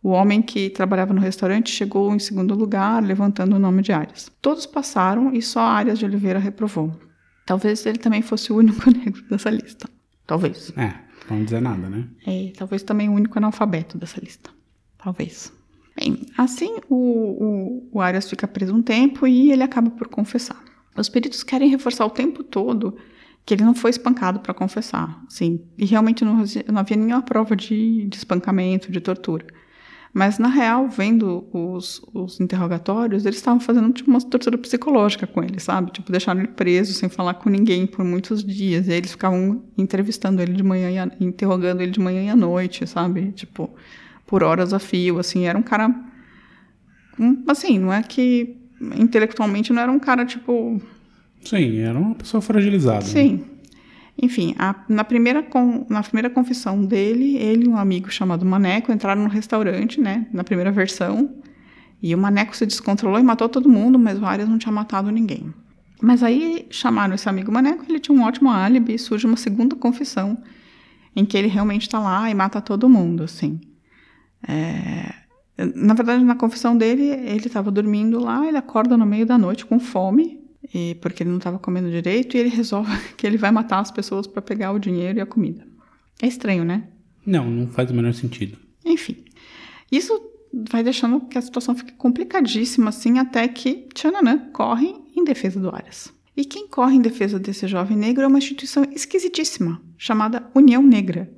o 0.02 0.10
homem 0.10 0.42
que 0.42 0.68
trabalhava 0.68 1.14
no 1.14 1.20
restaurante 1.20 1.70
chegou 1.70 2.12
em 2.14 2.18
segundo 2.18 2.54
lugar, 2.54 3.02
levantando 3.02 3.54
o 3.54 3.58
nome 3.58 3.82
de 3.82 3.92
Arias. 3.92 4.30
Todos 4.40 4.66
passaram 4.66 5.32
e 5.32 5.40
só 5.40 5.60
Arias 5.60 5.98
de 5.98 6.04
Oliveira 6.04 6.40
reprovou. 6.40 6.92
Talvez 7.46 7.86
ele 7.86 7.98
também 7.98 8.20
fosse 8.20 8.52
o 8.52 8.56
único 8.56 8.88
negro 8.90 9.22
dessa 9.30 9.48
lista. 9.50 9.88
Talvez. 10.26 10.72
É, 10.76 10.94
não 11.30 11.44
dizer 11.44 11.60
nada, 11.60 11.88
né? 11.88 12.08
É, 12.26 12.52
talvez 12.56 12.82
também 12.82 13.08
o 13.08 13.12
único 13.12 13.38
analfabeto 13.38 13.96
dessa 13.96 14.20
lista. 14.20 14.50
Talvez. 14.98 15.52
Bem, 15.96 16.26
assim 16.36 16.78
o, 16.88 16.96
o, 16.96 17.88
o 17.92 18.00
Arias 18.00 18.28
fica 18.28 18.48
preso 18.48 18.74
um 18.74 18.82
tempo 18.82 19.26
e 19.26 19.52
ele 19.52 19.62
acaba 19.62 19.90
por 19.90 20.08
confessar. 20.08 20.60
Os 20.96 21.08
peritos 21.08 21.42
querem 21.42 21.68
reforçar 21.68 22.04
o 22.06 22.10
tempo 22.10 22.42
todo 22.42 22.96
que 23.44 23.54
ele 23.54 23.64
não 23.64 23.74
foi 23.74 23.90
espancado 23.90 24.40
para 24.40 24.54
confessar, 24.54 25.20
sim. 25.28 25.64
E 25.76 25.84
realmente 25.84 26.24
não, 26.24 26.44
não 26.68 26.78
havia 26.78 26.96
nenhuma 26.96 27.22
prova 27.22 27.56
de, 27.56 28.06
de 28.06 28.16
espancamento, 28.16 28.90
de 28.90 29.00
tortura. 29.00 29.46
Mas, 30.14 30.38
na 30.38 30.48
real, 30.48 30.88
vendo 30.88 31.46
os, 31.52 32.02
os 32.12 32.38
interrogatórios, 32.38 33.24
eles 33.24 33.38
estavam 33.38 33.58
fazendo 33.58 33.90
tipo, 33.92 34.10
uma 34.10 34.20
tortura 34.20 34.58
psicológica 34.58 35.26
com 35.26 35.42
ele, 35.42 35.58
sabe? 35.58 35.90
Tipo, 35.90 36.12
deixaram 36.12 36.40
ele 36.40 36.48
preso 36.48 36.92
sem 36.92 37.08
falar 37.08 37.34
com 37.34 37.48
ninguém 37.48 37.86
por 37.86 38.04
muitos 38.04 38.44
dias. 38.44 38.88
E 38.88 38.92
aí 38.92 38.98
eles 38.98 39.12
ficavam 39.12 39.64
entrevistando 39.76 40.42
ele 40.42 40.52
de 40.52 40.62
manhã 40.62 41.10
e 41.18 41.24
interrogando 41.24 41.80
ele 41.80 41.90
de 41.90 42.00
manhã 42.00 42.22
e 42.24 42.28
à 42.28 42.36
noite, 42.36 42.86
sabe? 42.86 43.32
Tipo, 43.32 43.70
por 44.26 44.42
horas 44.42 44.74
a 44.74 44.78
fio, 44.78 45.18
assim. 45.18 45.46
Era 45.46 45.58
um 45.58 45.62
cara. 45.62 45.94
Assim, 47.48 47.78
não 47.78 47.90
é 47.90 48.02
que 48.02 48.58
intelectualmente 48.98 49.72
não 49.72 49.80
era 49.80 49.90
um 49.90 49.98
cara, 49.98 50.26
tipo. 50.26 50.78
Sim, 51.42 51.78
era 51.78 51.98
uma 51.98 52.14
pessoa 52.14 52.42
fragilizada. 52.42 52.98
Né? 52.98 53.10
Sim. 53.10 53.32
Né? 53.32 53.51
Enfim, 54.20 54.54
a, 54.58 54.74
na, 54.88 55.04
primeira 55.04 55.42
com, 55.42 55.86
na 55.88 56.02
primeira 56.02 56.28
confissão 56.28 56.84
dele, 56.84 57.36
ele 57.36 57.64
e 57.64 57.68
um 57.68 57.76
amigo 57.76 58.10
chamado 58.10 58.44
Maneco 58.44 58.92
entraram 58.92 59.22
no 59.22 59.28
restaurante, 59.28 60.00
né? 60.00 60.26
Na 60.32 60.44
primeira 60.44 60.70
versão. 60.70 61.34
E 62.02 62.14
o 62.14 62.18
Maneco 62.18 62.56
se 62.56 62.66
descontrolou 62.66 63.18
e 63.18 63.22
matou 63.22 63.48
todo 63.48 63.68
mundo, 63.68 63.98
mas 63.98 64.18
o 64.20 64.26
Arias 64.26 64.48
não 64.48 64.58
tinha 64.58 64.72
matado 64.72 65.10
ninguém. 65.10 65.52
Mas 66.00 66.22
aí 66.22 66.66
chamaram 66.68 67.14
esse 67.14 67.28
amigo 67.28 67.52
Maneco, 67.52 67.84
ele 67.88 68.00
tinha 68.00 68.16
um 68.16 68.22
ótimo 68.22 68.50
álibi 68.50 68.94
e 68.94 68.98
surge 68.98 69.26
uma 69.26 69.36
segunda 69.36 69.76
confissão, 69.76 70.36
em 71.14 71.24
que 71.24 71.38
ele 71.38 71.46
realmente 71.46 71.82
está 71.82 72.00
lá 72.00 72.28
e 72.28 72.34
mata 72.34 72.60
todo 72.60 72.88
mundo, 72.88 73.22
assim. 73.22 73.60
É... 74.46 75.14
Na 75.76 75.94
verdade, 75.94 76.24
na 76.24 76.34
confissão 76.34 76.76
dele, 76.76 77.04
ele 77.04 77.46
estava 77.46 77.70
dormindo 77.70 78.18
lá, 78.18 78.46
ele 78.46 78.56
acorda 78.56 78.96
no 78.96 79.06
meio 79.06 79.24
da 79.24 79.38
noite 79.38 79.64
com 79.64 79.78
fome, 79.78 80.41
e 80.72 80.96
porque 80.96 81.22
ele 81.22 81.30
não 81.30 81.38
estava 81.38 81.58
comendo 81.58 81.90
direito, 81.90 82.36
e 82.36 82.40
ele 82.40 82.48
resolve 82.48 82.96
que 83.16 83.26
ele 83.26 83.36
vai 83.36 83.50
matar 83.50 83.80
as 83.80 83.90
pessoas 83.90 84.26
para 84.26 84.42
pegar 84.42 84.72
o 84.72 84.78
dinheiro 84.78 85.18
e 85.18 85.22
a 85.22 85.26
comida. 85.26 85.66
É 86.20 86.26
estranho, 86.26 86.64
né? 86.64 86.88
Não, 87.24 87.50
não 87.50 87.68
faz 87.68 87.90
o 87.90 87.94
menor 87.94 88.14
sentido. 88.14 88.58
Enfim, 88.84 89.24
isso 89.90 90.12
vai 90.70 90.82
deixando 90.82 91.20
que 91.20 91.38
a 91.38 91.42
situação 91.42 91.74
fique 91.74 91.92
complicadíssima, 91.92 92.90
assim, 92.90 93.18
até 93.18 93.46
que 93.48 93.88
Tchananã 93.94 94.50
corre 94.52 94.94
em 95.16 95.24
defesa 95.24 95.60
do 95.60 95.74
Arias. 95.74 96.12
E 96.36 96.44
quem 96.44 96.66
corre 96.66 96.96
em 96.96 97.00
defesa 97.00 97.38
desse 97.38 97.66
jovem 97.66 97.96
negro 97.96 98.24
é 98.24 98.26
uma 98.26 98.38
instituição 98.38 98.84
esquisitíssima, 98.84 99.80
chamada 99.98 100.48
União 100.54 100.82
Negra, 100.82 101.30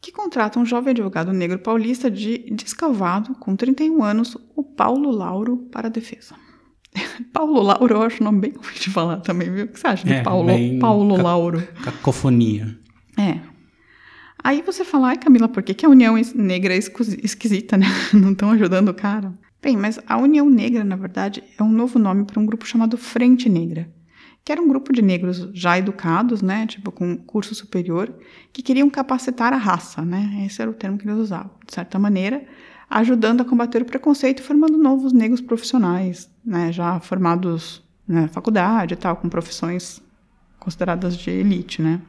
que 0.00 0.12
contrata 0.12 0.58
um 0.58 0.64
jovem 0.64 0.92
advogado 0.92 1.32
negro 1.32 1.58
paulista 1.58 2.10
de 2.10 2.38
descalvado, 2.50 3.34
com 3.34 3.54
31 3.54 4.02
anos, 4.02 4.36
o 4.56 4.62
Paulo 4.62 5.10
Lauro, 5.10 5.68
para 5.70 5.88
a 5.88 5.90
defesa. 5.90 6.34
Paulo 7.32 7.62
Lauro, 7.62 7.94
eu 7.94 8.02
acho 8.02 8.20
o 8.20 8.24
nome 8.24 8.40
bem 8.40 8.52
ruim 8.52 8.74
de 8.74 8.90
falar 8.90 9.18
também, 9.18 9.50
viu? 9.50 9.64
O 9.64 9.68
que 9.68 9.78
você 9.78 9.86
acha 9.86 10.08
é, 10.08 10.22
Paulo, 10.22 10.48
Paulo 10.80 11.16
ca 11.16 11.22
Lauro? 11.22 11.68
Cacofonia. 11.82 12.78
É. 13.18 13.38
Aí 14.42 14.62
você 14.62 14.84
fala, 14.84 15.08
ai 15.08 15.18
Camila, 15.18 15.48
por 15.48 15.62
que, 15.62 15.74
que 15.74 15.84
a 15.84 15.88
União 15.88 16.16
Negra 16.34 16.74
é 16.74 16.78
esquisita, 16.78 17.76
né? 17.76 17.86
Não 18.12 18.32
estão 18.32 18.50
ajudando 18.50 18.88
o 18.88 18.94
cara? 18.94 19.34
Bem, 19.62 19.76
mas 19.76 20.00
a 20.06 20.16
União 20.16 20.48
Negra, 20.48 20.82
na 20.82 20.96
verdade, 20.96 21.44
é 21.58 21.62
um 21.62 21.70
novo 21.70 21.98
nome 21.98 22.24
para 22.24 22.40
um 22.40 22.46
grupo 22.46 22.66
chamado 22.66 22.96
Frente 22.96 23.46
Negra, 23.46 23.90
que 24.42 24.50
era 24.50 24.60
um 24.60 24.66
grupo 24.66 24.90
de 24.90 25.02
negros 25.02 25.50
já 25.52 25.78
educados, 25.78 26.40
né, 26.40 26.66
tipo 26.66 26.90
com 26.90 27.14
curso 27.14 27.54
superior, 27.54 28.14
que 28.54 28.62
queriam 28.62 28.88
capacitar 28.88 29.52
a 29.52 29.58
raça, 29.58 30.02
né? 30.02 30.44
Esse 30.46 30.62
era 30.62 30.70
o 30.70 30.74
termo 30.74 30.96
que 30.96 31.06
eles 31.06 31.18
usavam, 31.18 31.50
de 31.66 31.74
certa 31.74 31.98
maneira, 31.98 32.42
ajudando 32.88 33.42
a 33.42 33.44
combater 33.44 33.82
o 33.82 33.84
preconceito 33.84 34.40
e 34.40 34.42
formando 34.42 34.78
novos 34.78 35.12
negros 35.12 35.42
profissionais, 35.42 36.29
né, 36.44 36.72
já 36.72 36.98
formados 37.00 37.82
na 38.06 38.28
faculdade 38.28 38.94
e 38.94 38.96
tal, 38.96 39.16
com 39.16 39.28
profissões 39.28 40.02
consideradas 40.58 41.16
de 41.16 41.30
elite, 41.30 41.80
né. 41.80 42.00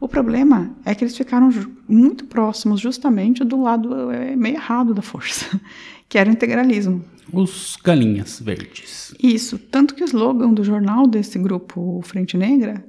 O 0.00 0.06
problema 0.06 0.70
é 0.84 0.94
que 0.94 1.02
eles 1.02 1.16
ficaram 1.16 1.50
muito 1.88 2.24
próximos 2.26 2.80
justamente 2.80 3.42
do 3.42 3.60
lado 3.60 4.12
é, 4.12 4.36
meio 4.36 4.54
errado 4.54 4.94
da 4.94 5.02
força, 5.02 5.60
que 6.08 6.16
era 6.16 6.30
o 6.30 6.32
integralismo. 6.32 7.04
Os 7.32 7.76
galinhas 7.82 8.40
verdes. 8.40 9.14
Isso, 9.20 9.58
tanto 9.58 9.94
que 9.94 10.02
o 10.02 10.06
slogan 10.06 10.52
do 10.52 10.62
jornal 10.62 11.06
desse 11.06 11.38
grupo 11.38 12.00
Frente 12.04 12.36
Negra, 12.36 12.84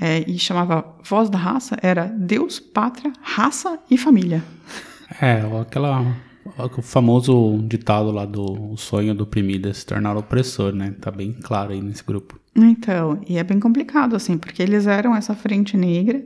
é, 0.00 0.20
e 0.30 0.38
chamava 0.38 0.96
Voz 1.02 1.28
da 1.28 1.36
Raça, 1.36 1.76
era 1.82 2.06
Deus, 2.06 2.60
Pátria, 2.60 3.12
Raça 3.20 3.78
e 3.90 3.98
Família. 3.98 4.42
É, 5.20 5.42
aquela, 5.60 6.14
o 6.56 6.82
famoso 6.82 7.58
ditado 7.66 8.10
lá 8.10 8.24
do 8.24 8.76
sonho 8.76 9.14
do 9.14 9.24
oprimido 9.24 9.68
é 9.68 9.72
se 9.72 9.84
tornar 9.84 10.16
opressor, 10.16 10.72
né? 10.72 10.94
Tá 11.00 11.10
bem 11.10 11.32
claro 11.32 11.72
aí 11.72 11.80
nesse 11.80 12.04
grupo. 12.04 12.38
Então, 12.54 13.20
e 13.28 13.38
é 13.38 13.44
bem 13.44 13.60
complicado, 13.60 14.16
assim, 14.16 14.36
porque 14.36 14.62
eles 14.62 14.86
eram 14.86 15.14
essa 15.14 15.34
Frente 15.34 15.76
Negra, 15.76 16.24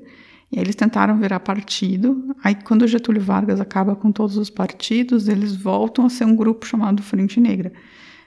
e 0.51 0.59
eles 0.59 0.75
tentaram 0.75 1.19
virar 1.19 1.41
partido, 1.41 2.35
aí 2.43 2.55
quando 2.55 2.83
o 2.83 2.87
Getúlio 2.87 3.23
Vargas 3.23 3.61
acaba 3.61 3.97
com 3.97 4.13
todos 4.13 4.37
os 4.37 4.51
partidos, 4.51 5.29
eles 5.29 5.57
voltam 5.57 6.05
a 6.05 6.11
ser 6.11 6.25
um 6.25 6.37
grupo 6.37 6.67
chamado 6.67 7.03
Frente 7.03 7.41
Negra. 7.41 7.73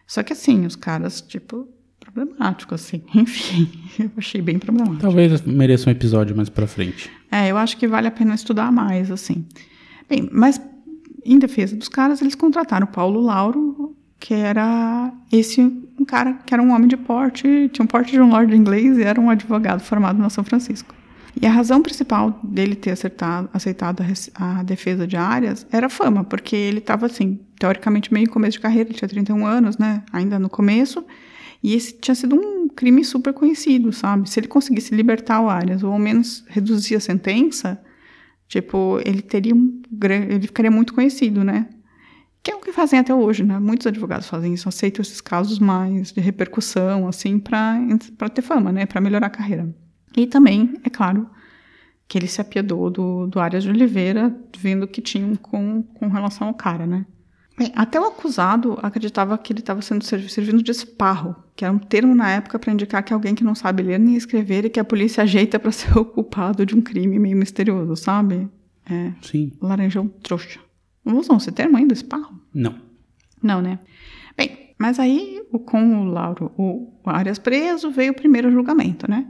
Só 0.08 0.23
que 0.23 0.34
assim, 0.34 0.65
os 0.65 0.75
caras, 0.75 1.21
tipo, 1.21 1.67
problemático, 1.99 2.73
assim. 2.73 3.03
Enfim, 3.13 3.69
eu 3.99 4.12
achei 4.17 4.41
bem 4.41 4.58
problemático. 4.60 5.01
Talvez 5.01 5.41
mereça 5.41 5.89
um 5.89 5.91
episódio 5.91 6.36
mais 6.36 6.49
pra 6.49 6.67
frente. 6.67 7.12
É, 7.31 7.51
eu 7.51 7.58
acho 7.58 7.77
que 7.77 7.88
vale 7.88 8.08
a 8.08 8.12
pena 8.12 8.34
estudar 8.34 8.71
mais, 8.71 9.12
assim. 9.12 9.45
Bem, 10.10 10.29
mas 10.31 10.62
em 11.25 11.39
defesa 11.39 11.75
dos 11.75 11.89
caras, 11.89 12.21
eles 12.21 12.35
contrataram 12.35 12.85
o 12.85 12.89
Paulo 12.89 13.19
Lauro, 13.19 13.95
que 14.19 14.33
era 14.33 15.11
esse 15.31 15.61
um 15.99 16.05
cara 16.05 16.33
que 16.45 16.53
era 16.53 16.61
um 16.61 16.71
homem 16.71 16.88
de 16.88 16.97
porte, 16.97 17.69
tinha 17.71 17.83
um 17.83 17.88
porte 17.88 18.11
de 18.11 18.21
um 18.21 18.29
lord 18.29 18.55
inglês 18.55 18.97
e 18.97 19.03
era 19.03 19.19
um 19.19 19.29
advogado 19.29 19.79
formado 19.81 20.19
na 20.19 20.29
São 20.29 20.43
Francisco. 20.43 20.93
E 21.41 21.45
a 21.45 21.51
razão 21.51 21.81
principal 21.81 22.39
dele 22.43 22.75
ter 22.75 22.91
acertado, 22.91 23.49
aceitado 23.53 24.01
a, 24.01 24.59
a 24.59 24.63
defesa 24.63 25.05
de 25.05 25.17
Arias 25.17 25.67
era 25.71 25.89
fama, 25.89 26.23
porque 26.23 26.55
ele 26.55 26.77
estava, 26.77 27.07
assim, 27.07 27.39
teoricamente 27.59 28.13
meio 28.13 28.29
começo 28.29 28.53
de 28.53 28.61
carreira, 28.61 28.89
ele 28.89 28.97
tinha 28.97 29.09
31 29.09 29.45
anos, 29.45 29.77
né, 29.77 30.03
ainda 30.13 30.39
no 30.39 30.49
começo, 30.49 31.03
e 31.61 31.73
esse 31.73 31.93
tinha 31.93 32.15
sido 32.15 32.35
um 32.35 32.69
crime 32.69 33.03
super 33.03 33.33
conhecido, 33.33 33.91
sabe? 33.91 34.29
Se 34.29 34.39
ele 34.39 34.47
conseguisse 34.47 34.95
libertar 34.95 35.41
o 35.41 35.49
Arias, 35.49 35.83
ou 35.83 35.91
ao 35.91 35.99
menos 35.99 36.45
reduzir 36.47 36.95
a 36.95 36.99
sentença, 36.99 37.81
tipo, 38.47 38.99
ele 39.05 39.21
teria 39.21 39.55
um, 39.55 39.81
ele 40.01 40.47
ficaria 40.47 40.71
muito 40.71 40.93
conhecido, 40.93 41.43
né? 41.43 41.69
Que 42.41 42.51
é 42.51 42.55
o 42.55 42.60
que 42.60 42.71
fazem 42.71 42.99
até 42.99 43.13
hoje, 43.13 43.43
né? 43.43 43.58
Muitos 43.58 43.88
advogados 43.88 44.27
fazem 44.27 44.53
isso, 44.53 44.69
aceitam 44.69 45.01
esses 45.01 45.19
casos 45.19 45.58
mais 45.58 46.12
de 46.12 46.21
repercussão, 46.21 47.08
assim, 47.08 47.39
para 47.39 48.29
ter 48.34 48.41
fama, 48.41 48.71
né? 48.71 48.86
Para 48.86 49.01
melhorar 49.01 49.27
a 49.27 49.31
carreira. 49.31 49.73
E 50.15 50.27
também, 50.27 50.75
é 50.84 50.89
claro, 50.89 51.27
que 52.08 52.17
ele 52.17 52.27
se 52.27 52.39
apiedou 52.39 52.89
do, 52.89 53.27
do 53.27 53.39
Arias 53.39 53.63
de 53.63 53.69
Oliveira, 53.69 54.36
vendo 54.58 54.88
que 54.88 55.01
tinham 55.01 55.36
com, 55.36 55.81
com 55.81 56.08
relação 56.08 56.47
ao 56.47 56.53
cara, 56.53 56.86
né? 56.86 57.05
Bem, 57.58 57.72
até 57.76 58.00
o 58.00 58.06
acusado 58.06 58.78
acreditava 58.84 59.38
que 59.38 59.54
ele 59.54 59.60
estava 59.62 59.82
sendo 59.82 60.04
servi- 60.04 60.30
servindo 60.30 60.62
de 60.62 60.72
esparro, 60.72 61.36
que 61.56 61.63
era 61.63 61.74
um 61.74 61.80
termo 61.80 62.13
na 62.13 62.30
época 62.30 62.60
para 62.60 62.74
indicar 62.74 63.02
que 63.02 63.13
alguém 63.13 63.34
que 63.34 63.44
não 63.46 63.56
sabe 63.56 63.82
ler 63.82 63.98
nem 63.98 64.15
escrever 64.15 64.65
e 64.65 64.70
que 64.70 64.80
a 64.80 64.84
polícia 64.84 65.24
ajeita 65.24 65.58
para 65.58 65.72
ser 65.74 65.98
o 65.98 66.04
culpado 66.04 66.65
de 66.65 66.76
um 66.76 66.82
crime 66.82 67.18
meio 67.18 67.38
misterioso, 67.38 67.96
sabe? 67.96 68.50
É, 68.89 69.12
Sim. 69.22 69.54
laranjão 69.62 70.08
trouxa. 70.22 70.60
Não 71.04 71.18
usam 71.18 71.38
esse 71.38 71.52
termo 71.52 71.78
ainda, 71.78 71.94
esparro? 71.94 72.39
Não. 72.54 72.76
Não, 73.41 73.62
né? 73.62 73.80
Bem, 74.38 74.74
mas 74.78 75.00
aí, 75.00 75.41
com 75.65 76.02
o 76.02 76.06
Lauro, 76.06 76.52
o 76.58 76.91
Arias 77.06 77.39
preso, 77.39 77.89
veio 77.89 78.12
o 78.12 78.15
primeiro 78.15 78.52
julgamento, 78.52 79.10
né? 79.10 79.28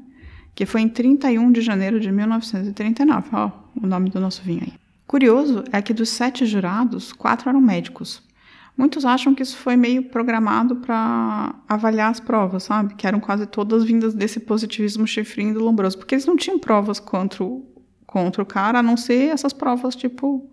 Que 0.56 0.66
foi 0.66 0.82
em 0.82 0.90
31 0.90 1.52
de 1.52 1.62
janeiro 1.62 2.00
de 2.00 2.12
1939. 2.12 3.30
Ó, 3.34 3.52
o 3.84 3.86
nome 3.86 4.10
do 4.10 4.20
nosso 4.20 4.42
vinho 4.42 4.62
aí. 4.64 4.74
Curioso 5.08 5.64
é 5.72 5.82
que 5.82 5.94
dos 5.94 6.10
sete 6.10 6.46
jurados, 6.46 7.14
quatro 7.14 7.50
eram 7.50 7.62
médicos. 7.62 8.24
Muitos 8.78 9.06
acham 9.06 9.34
que 9.34 9.42
isso 9.42 9.56
foi 9.56 9.78
meio 9.78 10.04
programado 10.10 10.76
para 10.78 11.56
avaliar 11.70 12.12
as 12.12 12.20
provas, 12.20 12.64
sabe? 12.64 12.94
Que 12.96 13.08
eram 13.08 13.22
quase 13.22 13.46
todas 13.46 13.86
vindas 13.86 14.14
desse 14.14 14.40
positivismo 14.40 15.08
chifrinho 15.08 15.54
do 15.54 15.64
Lombroso. 15.64 15.98
Porque 15.98 16.14
eles 16.16 16.26
não 16.26 16.36
tinham 16.36 16.60
provas 16.60 17.00
contra 17.00 17.42
o, 17.44 17.66
contra 18.06 18.44
o 18.44 18.46
cara, 18.46 18.80
a 18.80 18.84
não 18.84 18.98
ser 18.98 19.30
essas 19.30 19.54
provas, 19.54 19.96
tipo, 19.96 20.50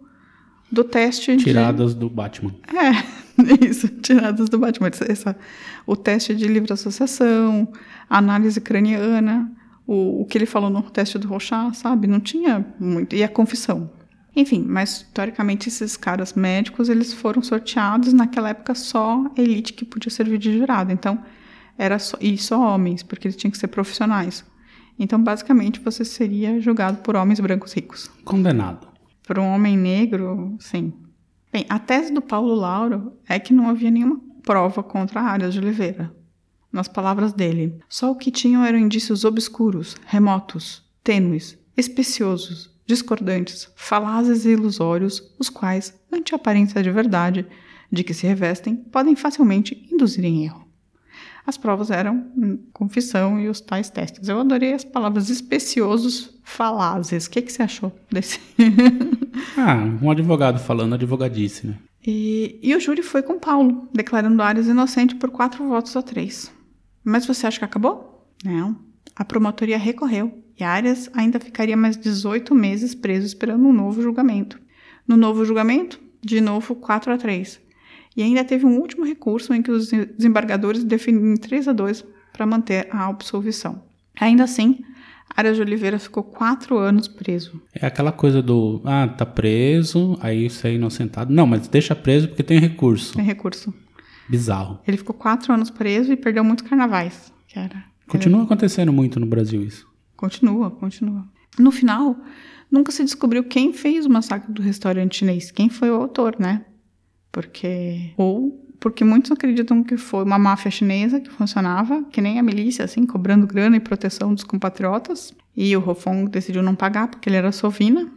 do 0.70 0.84
teste 0.84 1.34
de... 1.36 1.42
Tiradas 1.42 1.94
do 1.94 2.08
Batman. 2.08 2.54
É, 2.68 3.64
isso, 3.66 3.88
tiradas 3.88 4.48
do 4.48 4.56
Batman. 4.58 4.88
Essa- 5.08 5.36
o 5.84 5.96
teste 5.96 6.32
de 6.32 6.46
livre 6.46 6.72
associação, 6.72 7.66
a 8.08 8.18
análise 8.18 8.60
craniana, 8.60 9.50
o, 9.84 10.22
o 10.22 10.26
que 10.26 10.38
ele 10.38 10.46
falou 10.46 10.70
no 10.70 10.82
teste 10.82 11.18
do 11.18 11.26
Rochat, 11.26 11.76
sabe? 11.76 12.06
Não 12.06 12.20
tinha 12.20 12.64
muito. 12.78 13.16
E 13.16 13.24
a 13.24 13.28
confissão. 13.28 13.90
Enfim, 14.34 14.64
mas 14.66 15.06
teoricamente 15.12 15.68
esses 15.68 15.96
caras 15.96 16.32
médicos, 16.32 16.88
eles 16.88 17.12
foram 17.12 17.42
sorteados 17.42 18.12
naquela 18.12 18.48
época 18.48 18.74
só 18.74 19.26
a 19.36 19.40
elite 19.40 19.74
que 19.74 19.84
podia 19.84 20.10
servir 20.10 20.38
de 20.38 20.56
jurado. 20.56 20.90
Então, 20.90 21.22
era 21.76 21.98
só, 21.98 22.16
e 22.20 22.36
só 22.38 22.60
homens, 22.60 23.02
porque 23.02 23.28
eles 23.28 23.36
tinham 23.36 23.50
que 23.50 23.58
ser 23.58 23.68
profissionais. 23.68 24.44
Então, 24.98 25.22
basicamente, 25.22 25.80
você 25.80 26.04
seria 26.04 26.60
julgado 26.60 26.98
por 26.98 27.16
homens 27.16 27.40
brancos 27.40 27.72
ricos. 27.72 28.08
Condenado. 28.24 28.88
Para 29.26 29.40
um 29.40 29.48
homem 29.48 29.76
negro, 29.76 30.56
sim. 30.58 30.92
Bem, 31.52 31.66
a 31.68 31.78
tese 31.78 32.12
do 32.12 32.22
Paulo 32.22 32.54
Lauro 32.54 33.12
é 33.28 33.38
que 33.38 33.52
não 33.52 33.68
havia 33.68 33.90
nenhuma 33.90 34.20
prova 34.42 34.82
contra 34.82 35.20
Arias 35.20 35.52
de 35.52 35.60
Oliveira. 35.60 36.14
Nas 36.72 36.88
palavras 36.88 37.34
dele, 37.34 37.78
só 37.88 38.10
o 38.10 38.16
que 38.16 38.30
tinham 38.30 38.64
eram 38.64 38.78
indícios 38.78 39.24
obscuros, 39.24 39.94
remotos, 40.06 40.82
tênues, 41.04 41.58
especiosos, 41.76 42.71
discordantes, 42.92 43.70
falazes 43.74 44.44
e 44.44 44.50
ilusórios, 44.50 45.34
os 45.38 45.48
quais, 45.48 45.94
ante 46.12 46.34
a 46.34 46.36
aparência 46.36 46.82
de 46.82 46.90
verdade 46.90 47.46
de 47.90 48.04
que 48.04 48.12
se 48.12 48.26
revestem, 48.26 48.76
podem 48.76 49.16
facilmente 49.16 49.88
induzir 49.90 50.24
em 50.24 50.44
erro. 50.44 50.66
As 51.46 51.56
provas 51.56 51.90
eram 51.90 52.30
hum, 52.36 52.58
confissão 52.72 53.40
e 53.40 53.48
os 53.48 53.60
tais 53.60 53.88
testes. 53.88 54.28
Eu 54.28 54.38
adorei 54.38 54.74
as 54.74 54.84
palavras 54.84 55.28
especiosos, 55.30 56.38
falazes. 56.44 57.26
O 57.26 57.30
que, 57.30 57.42
que 57.42 57.52
você 57.52 57.62
achou 57.62 57.92
desse? 58.10 58.38
Ah, 59.56 59.76
um 60.00 60.10
advogado 60.10 60.58
falando 60.58 60.94
advogadice, 60.94 61.66
né? 61.66 61.78
E, 62.06 62.58
e 62.62 62.74
o 62.74 62.80
júri 62.80 63.02
foi 63.02 63.22
com 63.22 63.38
Paulo, 63.38 63.88
declarando 63.92 64.42
Arias 64.42 64.66
inocente 64.66 65.14
por 65.14 65.30
quatro 65.30 65.66
votos 65.66 65.96
a 65.96 66.02
três. 66.02 66.52
Mas 67.02 67.26
você 67.26 67.46
acha 67.46 67.58
que 67.58 67.64
acabou? 67.64 68.28
Não. 68.44 68.76
A 69.16 69.24
promotoria 69.24 69.78
recorreu 69.78 70.41
e 70.62 70.64
Arias 70.64 71.10
ainda 71.12 71.40
ficaria 71.40 71.76
mais 71.76 71.96
18 71.96 72.54
meses 72.54 72.94
preso 72.94 73.26
esperando 73.26 73.66
um 73.66 73.72
novo 73.72 74.00
julgamento. 74.00 74.60
No 75.06 75.16
novo 75.16 75.44
julgamento, 75.44 76.00
de 76.22 76.40
novo 76.40 76.76
4 76.76 77.12
a 77.12 77.18
3. 77.18 77.60
E 78.16 78.22
ainda 78.22 78.44
teve 78.44 78.64
um 78.64 78.78
último 78.78 79.04
recurso 79.04 79.52
em 79.52 79.60
que 79.60 79.72
os 79.72 79.90
desembargadores 79.90 80.84
definiram 80.84 81.36
3 81.36 81.66
a 81.66 81.72
2 81.72 82.04
para 82.32 82.46
manter 82.46 82.86
a 82.92 83.08
absolvição. 83.08 83.82
Ainda 84.20 84.44
assim, 84.44 84.84
Arias 85.36 85.56
de 85.56 85.62
Oliveira 85.62 85.98
ficou 85.98 86.22
quatro 86.22 86.78
anos 86.78 87.08
preso. 87.08 87.60
É 87.74 87.84
aquela 87.84 88.12
coisa 88.12 88.40
do, 88.40 88.80
ah, 88.84 89.08
tá 89.08 89.26
preso, 89.26 90.16
aí 90.22 90.48
você 90.48 90.68
é 90.68 90.74
inocentado. 90.74 91.34
Não, 91.34 91.44
mas 91.44 91.66
deixa 91.66 91.96
preso 91.96 92.28
porque 92.28 92.44
tem 92.44 92.60
recurso. 92.60 93.14
Tem 93.14 93.24
recurso. 93.24 93.74
Bizarro. 94.28 94.78
Ele 94.86 94.96
ficou 94.96 95.16
quatro 95.16 95.52
anos 95.52 95.70
preso 95.70 96.12
e 96.12 96.16
perdeu 96.16 96.44
muitos 96.44 96.68
carnavais. 96.68 97.32
Que 97.48 97.58
era, 97.58 97.84
Continua 98.06 98.44
acontecendo 98.44 98.92
muito 98.92 99.18
no 99.18 99.26
Brasil 99.26 99.60
isso. 99.60 99.90
Continua, 100.22 100.70
continua. 100.70 101.24
No 101.58 101.72
final, 101.72 102.16
nunca 102.70 102.92
se 102.92 103.02
descobriu 103.02 103.42
quem 103.42 103.72
fez 103.72 104.06
o 104.06 104.08
massacre 104.08 104.52
do 104.52 104.62
restaurante 104.62 105.16
chinês, 105.16 105.50
quem 105.50 105.68
foi 105.68 105.90
o 105.90 105.96
autor, 105.96 106.36
né? 106.38 106.64
Porque. 107.32 108.12
Ou 108.16 108.64
porque 108.78 109.02
muitos 109.02 109.32
acreditam 109.32 109.82
que 109.82 109.96
foi 109.96 110.22
uma 110.22 110.38
máfia 110.38 110.70
chinesa 110.70 111.20
que 111.20 111.28
funcionava, 111.28 112.04
que 112.04 112.20
nem 112.20 112.38
a 112.38 112.42
milícia, 112.42 112.84
assim, 112.84 113.04
cobrando 113.04 113.48
grana 113.48 113.76
e 113.76 113.80
proteção 113.80 114.32
dos 114.32 114.44
compatriotas. 114.44 115.34
E 115.56 115.76
o 115.76 115.80
Rofong 115.80 116.30
decidiu 116.30 116.62
não 116.62 116.76
pagar 116.76 117.08
porque 117.08 117.28
ele 117.28 117.36
era 117.36 117.50
sovina. 117.50 118.08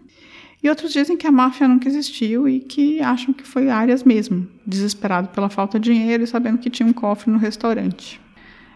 E 0.62 0.70
outros 0.70 0.94
dizem 0.94 1.18
que 1.18 1.26
a 1.26 1.32
máfia 1.32 1.68
nunca 1.68 1.88
existiu 1.88 2.48
e 2.48 2.60
que 2.60 3.02
acham 3.02 3.34
que 3.34 3.44
foi 3.44 3.70
Arias 3.70 4.04
mesmo, 4.04 4.48
desesperado 4.66 5.30
pela 5.30 5.50
falta 5.50 5.80
de 5.80 5.92
dinheiro 5.92 6.24
e 6.24 6.28
sabendo 6.28 6.60
que 6.60 6.70
tinha 6.70 6.88
um 6.88 6.94
cofre 6.94 7.32
no 7.32 7.40
restaurante. 7.40 8.24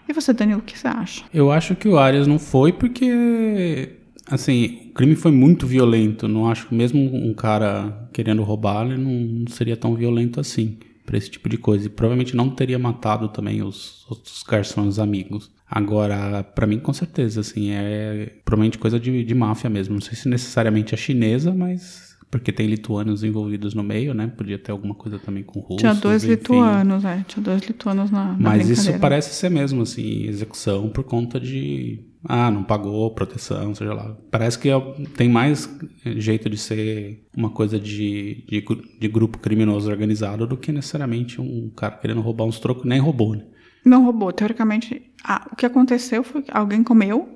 E 0.10 0.14
você, 0.14 0.34
Danilo, 0.34 0.60
o 0.60 0.64
que 0.64 0.78
você 0.78 0.88
acha? 0.88 1.24
Eu 1.32 1.52
acho 1.52 1.76
que 1.76 1.88
o 1.88 2.00
Arias 2.00 2.26
não 2.26 2.40
foi 2.40 2.74
porque, 2.74 3.98
assim, 4.26 4.88
o 4.90 4.94
crime 4.96 5.16
foi 5.16 5.32
muito 5.32 5.68
violento. 5.68 6.28
Não 6.28 6.50
acho 6.50 6.68
que 6.68 6.74
mesmo 6.74 7.00
um 7.00 7.32
cara 7.32 8.10
querendo 8.12 8.42
roubar, 8.42 8.88
ele 8.88 8.98
não, 8.98 9.48
seria 9.48 9.78
tão 9.78 9.94
violento 9.94 10.40
assim 10.40 10.80
para 11.06 11.16
esse 11.16 11.30
tipo 11.30 11.48
de 11.48 11.60
coisa. 11.60 11.86
E 11.86 11.90
provavelmente 11.90 12.36
não 12.36 12.50
teria 12.50 12.80
matado 12.80 13.30
também 13.30 13.62
os 13.62 14.04
outros 14.10 14.42
garçons 14.42 14.98
amigos. 14.98 15.52
Agora, 15.70 16.42
para 16.44 16.66
mim, 16.66 16.80
com 16.80 16.92
certeza, 16.92 17.42
assim, 17.42 17.70
é 17.70 18.34
provavelmente 18.44 18.80
coisa 18.80 19.00
de, 19.00 19.24
de 19.24 19.36
máfia 19.36 19.70
mesmo. 19.70 19.94
Não 19.94 20.02
sei 20.02 20.16
se 20.16 20.28
necessariamente 20.28 20.96
a 20.96 20.98
chinesa, 20.98 21.54
mas 21.54 22.09
porque 22.32 22.52
tem 22.52 22.68
lituanos 22.68 23.24
envolvidos 23.24 23.74
no 23.74 23.84
meio, 23.84 24.14
né? 24.14 24.28
Podia 24.28 24.60
ter 24.60 24.72
alguma 24.72 24.94
coisa 24.94 25.18
também 25.18 25.44
com 25.44 25.60
russos. 25.60 25.78
Tinha 25.78 25.96
dois 25.96 26.24
enfim. 26.24 26.34
lituanos, 26.34 27.04
é. 27.04 27.26
Tinha 27.28 27.44
dois 27.44 27.62
lituanos 27.64 28.12
na, 28.12 28.34
na 28.34 28.38
Mas 28.38 28.70
isso 28.70 28.98
parece 29.00 29.34
ser 29.34 29.50
mesmo, 29.50 29.82
assim, 29.82 30.26
execução 30.28 30.90
por 30.90 31.04
conta 31.04 31.40
de 31.40 32.06
Ah, 32.24 32.52
não 32.52 32.64
pagou 32.64 33.10
proteção, 33.16 33.74
seja 33.74 33.94
lá. 33.94 34.16
Parece 34.30 34.60
que 34.60 34.70
é- 34.70 34.80
tem 35.16 35.30
mais 35.30 35.70
jeito 36.06 36.50
de 36.50 36.58
ser 36.58 37.26
uma 37.36 37.50
coisa 37.50 37.80
de, 37.80 38.44
de, 38.48 38.64
de 39.00 39.08
grupo 39.08 39.38
criminoso 39.40 39.90
organizado 39.90 40.46
do 40.46 40.58
que 40.58 40.72
necessariamente 40.72 41.40
um 41.40 41.70
cara 41.76 41.96
querendo 41.96 42.20
roubar 42.22 42.44
uns 42.46 42.60
trocos. 42.60 42.84
Nem 42.86 43.00
roubou, 43.00 43.36
né? 43.36 43.46
Não 43.86 44.04
roubou. 44.04 44.32
Teoricamente, 44.34 45.02
ah, 45.24 45.48
o 45.52 45.56
que 45.56 45.66
aconteceu 45.66 46.22
foi 46.24 46.42
que 46.42 46.52
alguém 46.52 46.84
comeu, 46.84 47.28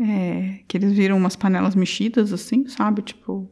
é, 0.00 0.60
que 0.66 0.76
eles 0.78 0.92
viram 0.94 1.18
umas 1.18 1.36
panelas 1.36 1.74
mexidas, 1.74 2.32
assim, 2.32 2.66
sabe? 2.66 3.02
Tipo. 3.02 3.48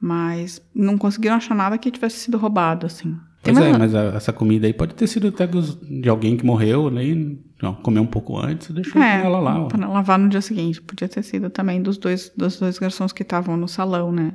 Mas 0.00 0.60
não 0.74 0.98
conseguiram 0.98 1.36
achar 1.36 1.54
nada 1.54 1.78
que 1.78 1.90
tivesse 1.90 2.18
sido 2.18 2.36
roubado, 2.38 2.86
assim. 2.86 3.16
Pois 3.42 3.58
é, 3.58 3.78
mas 3.78 3.94
a- 3.94 4.14
essa 4.16 4.32
comida 4.32 4.66
aí 4.66 4.72
pode 4.72 4.94
ter 4.94 5.06
sido 5.06 5.28
até 5.28 5.46
de 5.46 6.08
alguém 6.08 6.36
que 6.36 6.44
morreu, 6.44 6.90
né? 6.90 7.04
comeu 7.82 8.02
um 8.02 8.06
pouco 8.06 8.36
antes 8.38 8.68
e 8.68 8.72
deixou 8.72 9.00
É, 9.00 9.24
ela 9.24 9.38
lá. 9.38 9.60
ó. 9.60 9.68
para 9.68 9.86
lavar 9.88 10.18
no 10.18 10.28
dia 10.28 10.40
seguinte. 10.42 10.82
Podia 10.82 11.08
ter 11.08 11.22
sido 11.22 11.48
também 11.48 11.80
dos 11.80 11.96
dois, 11.96 12.30
dos 12.36 12.58
dois 12.58 12.78
garçons 12.78 13.12
que 13.12 13.22
estavam 13.22 13.56
no 13.56 13.68
salão, 13.68 14.10
né? 14.12 14.32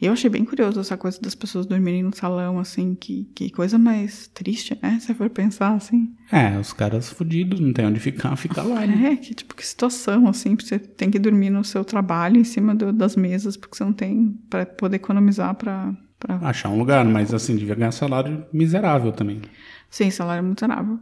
Eu 0.00 0.12
achei 0.12 0.28
bem 0.28 0.44
curioso 0.44 0.78
essa 0.78 0.96
coisa 0.96 1.18
das 1.20 1.34
pessoas 1.34 1.64
dormirem 1.64 2.02
no 2.02 2.14
salão, 2.14 2.58
assim, 2.58 2.94
que, 2.94 3.24
que 3.34 3.48
coisa 3.50 3.78
mais 3.78 4.26
triste, 4.28 4.78
né? 4.82 4.98
Se 5.00 5.14
for 5.14 5.30
pensar, 5.30 5.72
assim. 5.74 6.14
É, 6.30 6.58
os 6.58 6.72
caras 6.74 7.08
fudidos, 7.10 7.58
não 7.60 7.72
tem 7.72 7.86
onde 7.86 7.98
ficar, 7.98 8.36
fica 8.36 8.62
lá, 8.62 8.86
né? 8.86 9.12
É, 9.12 9.16
que 9.16 9.34
tipo, 9.34 9.54
que 9.54 9.66
situação, 9.66 10.28
assim, 10.28 10.54
você 10.54 10.78
tem 10.78 11.10
que 11.10 11.18
dormir 11.18 11.48
no 11.48 11.64
seu 11.64 11.82
trabalho, 11.84 12.36
em 12.38 12.44
cima 12.44 12.74
do- 12.74 12.92
das 12.92 13.16
mesas, 13.16 13.56
porque 13.56 13.74
você 13.76 13.84
não 13.84 13.92
tem 13.94 14.38
para 14.50 14.66
poder 14.66 14.96
economizar 14.96 15.54
pra, 15.54 15.94
pra... 16.18 16.36
Achar 16.42 16.68
um 16.68 16.78
lugar, 16.78 17.02
mas 17.06 17.32
assim, 17.32 17.56
devia 17.56 17.74
ganhar 17.74 17.92
salário 17.92 18.44
miserável 18.52 19.12
também. 19.12 19.40
Sim, 19.88 20.10
salário 20.10 20.44
miserável. 20.44 20.98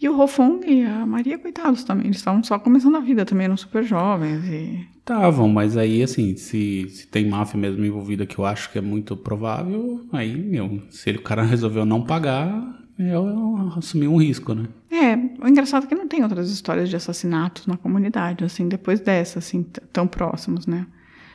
E 0.00 0.08
o 0.08 0.16
Rofong 0.16 0.64
e 0.66 0.82
a 0.82 1.04
Maria, 1.04 1.38
coitados 1.38 1.84
também, 1.84 2.06
eles 2.06 2.16
estavam 2.16 2.42
só 2.42 2.58
começando 2.58 2.96
a 2.96 3.00
vida 3.00 3.24
também, 3.24 3.44
eram 3.44 3.56
super 3.56 3.84
jovens 3.84 4.44
e... 4.46 4.88
Estavam, 4.96 5.48
mas 5.48 5.76
aí, 5.76 6.02
assim, 6.02 6.36
se, 6.36 6.88
se 6.88 7.06
tem 7.08 7.28
máfia 7.28 7.58
mesmo 7.58 7.84
envolvida, 7.84 8.24
que 8.24 8.38
eu 8.38 8.46
acho 8.46 8.70
que 8.70 8.78
é 8.78 8.80
muito 8.80 9.16
provável, 9.16 10.06
aí, 10.12 10.34
meu, 10.36 10.82
se 10.88 11.10
o 11.10 11.22
cara 11.22 11.42
resolveu 11.42 11.84
não 11.84 12.02
pagar, 12.02 12.80
eu 12.98 13.72
assumi 13.76 14.06
um 14.06 14.16
risco, 14.16 14.54
né? 14.54 14.68
É, 14.90 15.16
o 15.42 15.48
engraçado 15.48 15.84
é 15.84 15.86
que 15.86 15.94
não 15.94 16.06
tem 16.06 16.22
outras 16.22 16.50
histórias 16.50 16.88
de 16.88 16.96
assassinatos 16.96 17.66
na 17.66 17.76
comunidade, 17.76 18.44
assim, 18.44 18.68
depois 18.68 19.00
dessa, 19.00 19.38
assim, 19.38 19.66
tão 19.92 20.06
próximos, 20.06 20.66
né? 20.66 20.86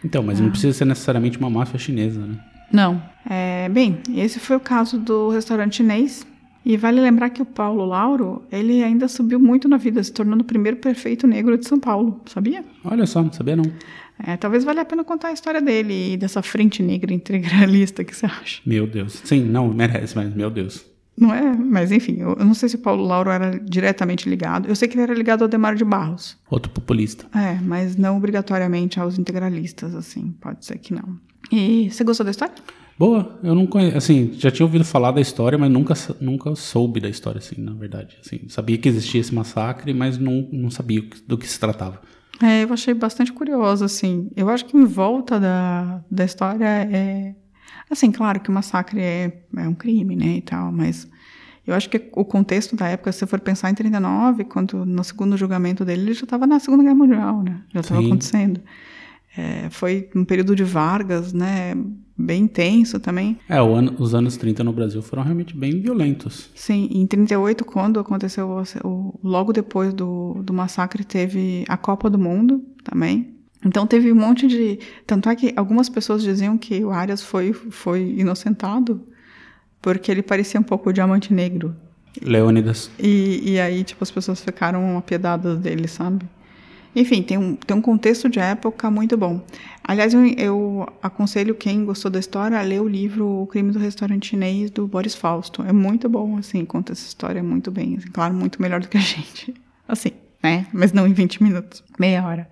Então, 0.04 0.24
mas 0.24 0.40
não 0.40 0.50
precisa 0.50 0.74
ser 0.74 0.86
necessariamente 0.86 1.38
uma 1.38 1.50
máfia 1.50 1.80
chinesa, 1.80 2.20
né? 2.20 2.40
Não. 2.72 3.02
É, 3.30 3.68
bem, 3.70 4.00
esse 4.16 4.40
foi 4.40 4.56
o 4.56 4.60
caso 4.60 5.00
do 5.00 5.30
restaurante 5.30 5.78
chinês. 5.78 6.26
E 6.66 6.76
vale 6.76 7.00
lembrar 7.00 7.30
que 7.30 7.42
o 7.42 7.46
Paulo 7.46 7.86
Lauro, 7.86 8.42
ele 8.52 8.84
ainda 8.84 9.08
subiu 9.08 9.40
muito 9.40 9.68
na 9.68 9.78
vida, 9.78 10.04
se 10.04 10.12
tornando 10.12 10.42
o 10.42 10.46
primeiro 10.46 10.78
prefeito 10.78 11.28
negro 11.28 11.56
de 11.58 11.68
São 11.68 11.80
Paulo, 11.80 12.20
sabia? 12.26 12.66
Olha 12.84 13.06
só, 13.06 13.22
não 13.22 13.32
sabia 13.32 13.56
não. 13.56 13.66
É, 14.26 14.36
talvez 14.36 14.64
valha 14.64 14.82
a 14.82 14.86
pena 14.86 15.04
contar 15.04 15.28
a 15.28 15.32
história 15.34 15.62
dele 15.62 16.14
e 16.14 16.18
dessa 16.18 16.42
frente 16.42 16.82
negra 16.82 17.14
integralista, 17.14 18.04
que 18.04 18.16
você 18.16 18.26
acha? 18.26 18.62
Meu 18.66 18.88
Deus. 18.88 19.22
Sim, 19.24 19.44
não, 19.44 19.72
merece, 19.72 20.16
mas 20.16 20.34
meu 20.34 20.50
Deus. 20.50 20.86
Não 21.18 21.34
é? 21.34 21.56
Mas 21.56 21.92
enfim, 21.92 22.18
eu, 22.20 22.36
eu 22.38 22.46
não 22.46 22.54
sei 22.54 22.68
se 22.68 22.76
o 22.76 22.80
Paulo 22.80 23.06
Lauro 23.06 23.30
era 23.30 23.58
diretamente 23.60 24.28
ligado. 24.28 24.68
Eu 24.68 24.76
sei 24.76 24.88
que 24.88 24.96
ele 24.96 25.04
era 25.04 25.14
ligado 25.14 25.44
ao 25.44 25.48
Demar 25.48 25.76
de 25.76 25.86
Barros. 25.86 26.38
Outro 26.50 26.72
populista. 26.72 27.26
É, 27.38 27.58
mas 27.62 27.96
não 27.96 28.18
obrigatoriamente 28.18 29.00
aos 29.00 29.18
integralistas, 29.18 29.96
assim, 29.96 30.34
pode 30.42 30.66
ser 30.66 30.78
que 30.78 30.94
não. 30.94 31.18
E 31.52 31.90
você 31.90 32.04
gostou 32.04 32.26
da 32.26 32.32
história? 32.32 32.56
Boa, 32.98 33.38
eu 33.44 33.54
não 33.54 33.68
conheço, 33.68 33.98
assim, 33.98 34.32
já 34.34 34.50
tinha 34.50 34.66
ouvido 34.66 34.86
falar 34.86 35.12
da 35.12 35.20
história, 35.20 35.58
mas 35.58 35.70
nunca, 35.70 35.94
nunca 36.22 36.56
soube 36.56 37.02
da 37.02 37.10
história, 37.10 37.40
assim, 37.40 37.60
na 37.62 37.74
verdade. 37.74 38.18
Assim, 38.26 38.48
sabia 38.48 38.78
que 38.78 38.88
existia 38.88 39.20
esse 39.20 39.36
massacre, 39.36 39.94
mas 39.94 40.18
não, 40.18 40.48
não 40.52 40.72
sabia 40.72 41.04
do 41.28 41.38
que 41.38 41.48
se 41.48 41.60
tratava. 41.60 42.02
É, 42.42 42.64
eu 42.64 42.74
achei 42.74 42.94
bastante 42.94 43.34
curioso, 43.34 43.84
assim. 43.84 44.30
Eu 44.36 44.50
acho 44.50 44.66
que 44.66 44.78
em 44.78 44.86
volta 44.86 45.40
da, 45.40 46.04
da 46.10 46.24
história 46.24 46.66
é. 46.66 47.36
Assim, 47.90 48.12
claro 48.12 48.40
que 48.40 48.50
o 48.50 48.54
massacre 48.54 49.00
é, 49.00 49.44
é 49.58 49.68
um 49.68 49.76
crime, 49.76 50.16
né, 50.16 50.38
e 50.38 50.42
tal, 50.42 50.72
mas 50.72 51.08
eu 51.68 51.74
acho 51.74 51.90
que 51.90 52.10
o 52.14 52.24
contexto 52.24 52.76
da 52.76 52.88
época, 52.88 53.12
se 53.12 53.20
você 53.20 53.28
for 53.28 53.40
pensar 53.40 53.70
em 53.70 53.76
39, 53.76 54.46
quando 54.46 54.86
no 54.86 55.04
segundo 55.04 55.36
julgamento 55.36 55.84
dele, 55.84 56.04
ele 56.04 56.14
já 56.14 56.24
estava 56.24 56.48
na 56.48 56.60
Segunda 56.60 56.84
Guerra 56.84 56.96
Mundial, 56.96 57.44
né? 57.44 57.62
Já 57.74 57.82
estava 57.82 58.02
acontecendo. 58.02 58.62
É, 59.38 59.70
foi 59.70 60.10
um 60.16 60.24
período 60.24 60.56
de 60.56 60.64
Vargas, 60.64 61.34
né? 61.34 61.76
Bem 62.18 62.44
intenso 62.44 62.98
também. 63.00 63.38
É, 63.50 63.58
ano- 63.58 63.94
os 64.00 64.16
anos 64.16 64.38
30 64.38 64.64
no 64.64 64.72
Brasil 64.72 65.02
foram 65.02 65.22
realmente 65.24 65.56
bem 65.56 65.82
violentos. 65.82 66.50
Sim, 66.56 66.88
em 66.92 67.06
38, 67.06 67.66
quando 67.66 68.00
aconteceu, 68.00 68.48
o, 68.48 68.88
o- 68.88 69.20
logo 69.22 69.52
depois 69.52 69.94
do, 69.94 70.42
do 70.42 70.54
massacre, 70.54 71.04
teve 71.04 71.66
a 71.68 71.76
Copa 71.76 72.10
do 72.10 72.18
Mundo 72.18 72.64
também. 72.84 73.34
Então 73.66 73.86
teve 73.86 74.12
um 74.12 74.16
monte 74.16 74.48
de. 74.48 74.80
Tanto 75.06 75.28
é 75.28 75.36
que 75.36 75.52
algumas 75.58 75.90
pessoas 75.90 76.22
diziam 76.24 76.58
que 76.58 76.84
o 76.86 76.92
Arias 76.92 77.22
foi, 77.22 77.52
foi 77.52 78.14
inocentado 78.18 79.02
porque 79.82 80.10
ele 80.12 80.22
parecia 80.24 80.60
um 80.60 80.64
pouco 80.64 80.90
o 80.90 80.94
diamante 80.94 81.34
negro. 81.34 81.76
Leônidas. 82.22 82.90
E, 82.98 83.42
e 83.54 83.60
aí, 83.60 83.84
tipo, 83.84 84.04
as 84.04 84.10
pessoas 84.12 84.40
ficaram 84.42 84.98
apiedadas 84.98 85.60
dele, 85.60 85.88
sabe? 85.88 86.26
Enfim, 86.96 87.22
tem 87.22 87.38
um, 87.38 87.56
tem 87.56 87.76
um 87.76 87.82
contexto 87.82 88.30
de 88.30 88.40
época 88.40 88.90
muito 88.90 89.18
bom. 89.18 89.42
Aliás, 89.84 90.14
eu, 90.14 90.26
eu 90.38 90.88
aconselho 91.02 91.54
quem 91.54 91.84
gostou 91.84 92.10
da 92.10 92.20
história 92.20 92.58
a 92.58 92.62
ler 92.62 92.82
o 92.82 92.88
livro 92.88 93.28
O 93.28 93.48
Crime 93.48 93.72
do 93.72 93.80
Restaurante 93.80 94.28
Chinês, 94.28 94.72
do 94.72 94.88
Boris 94.88 95.14
Fausto. 95.14 95.62
É 95.64 95.74
muito 95.74 96.08
bom, 96.08 96.38
assim, 96.38 96.64
conta 96.64 96.94
essa 96.94 97.06
história 97.06 97.44
muito 97.44 97.70
bem. 97.70 97.98
assim, 97.98 98.10
claro, 98.10 98.34
muito 98.34 98.62
melhor 98.62 98.80
do 98.80 98.88
que 98.88 98.98
a 98.98 99.02
gente. 99.02 99.54
Assim, 99.88 100.14
né? 100.42 100.66
Mas 100.74 100.92
não 100.92 101.06
em 101.06 101.14
20 101.14 101.44
minutos, 101.44 101.84
meia 102.00 102.26
hora. 102.26 102.50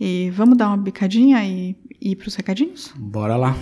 E 0.00 0.28
vamos 0.30 0.58
dar 0.58 0.66
uma 0.66 0.76
bicadinha 0.76 1.44
e 1.46 1.76
e 2.02 2.10
ir 2.10 2.16
pros 2.16 2.34
recadinhos? 2.34 2.92
Bora 2.96 3.36
lá. 3.36 3.56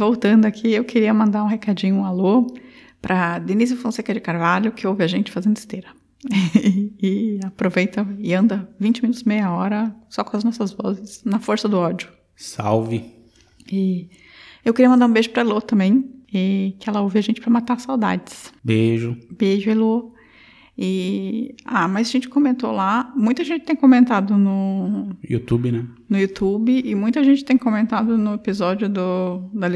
Voltando 0.00 0.46
aqui, 0.46 0.72
eu 0.72 0.82
queria 0.82 1.12
mandar 1.12 1.44
um 1.44 1.46
recadinho, 1.46 1.96
um 1.96 2.04
alô, 2.06 2.46
para 3.02 3.38
Denise 3.38 3.76
Fonseca 3.76 4.14
de 4.14 4.20
Carvalho, 4.20 4.72
que 4.72 4.86
ouve 4.86 5.04
a 5.04 5.06
gente 5.06 5.30
fazendo 5.30 5.58
esteira. 5.58 5.88
e 6.98 7.38
aproveita 7.44 8.08
e 8.18 8.32
anda 8.32 8.66
20 8.80 9.02
minutos, 9.02 9.24
meia 9.24 9.52
hora, 9.52 9.94
só 10.08 10.24
com 10.24 10.38
as 10.38 10.42
nossas 10.42 10.72
vozes, 10.72 11.22
na 11.22 11.38
força 11.38 11.68
do 11.68 11.76
ódio. 11.76 12.08
Salve. 12.34 13.12
E 13.70 14.08
eu 14.64 14.72
queria 14.72 14.88
mandar 14.88 15.04
um 15.04 15.12
beijo 15.12 15.28
pra 15.28 15.42
Elô 15.42 15.60
também, 15.60 16.10
e 16.32 16.74
que 16.80 16.88
ela 16.88 17.02
ouve 17.02 17.18
a 17.18 17.22
gente 17.22 17.38
pra 17.38 17.50
matar 17.50 17.78
saudades. 17.78 18.54
Beijo. 18.64 19.18
Beijo, 19.30 19.68
Elô. 19.68 20.14
E. 20.82 21.54
Ah, 21.62 21.86
mas 21.86 22.08
a 22.08 22.12
gente 22.12 22.28
comentou 22.28 22.72
lá. 22.72 23.12
Muita 23.14 23.44
gente 23.44 23.66
tem 23.66 23.76
comentado 23.76 24.38
no, 24.38 25.14
YouTube, 25.22 25.70
né? 25.70 25.84
no 26.10 26.18
YouTube 26.18 26.82
e 26.84 26.94
muita 26.96 27.22
gente 27.22 27.44
tem 27.44 27.56
comentado 27.56 28.18
no 28.18 28.34
episódio 28.34 28.88
do, 28.88 29.48
da 29.52 29.68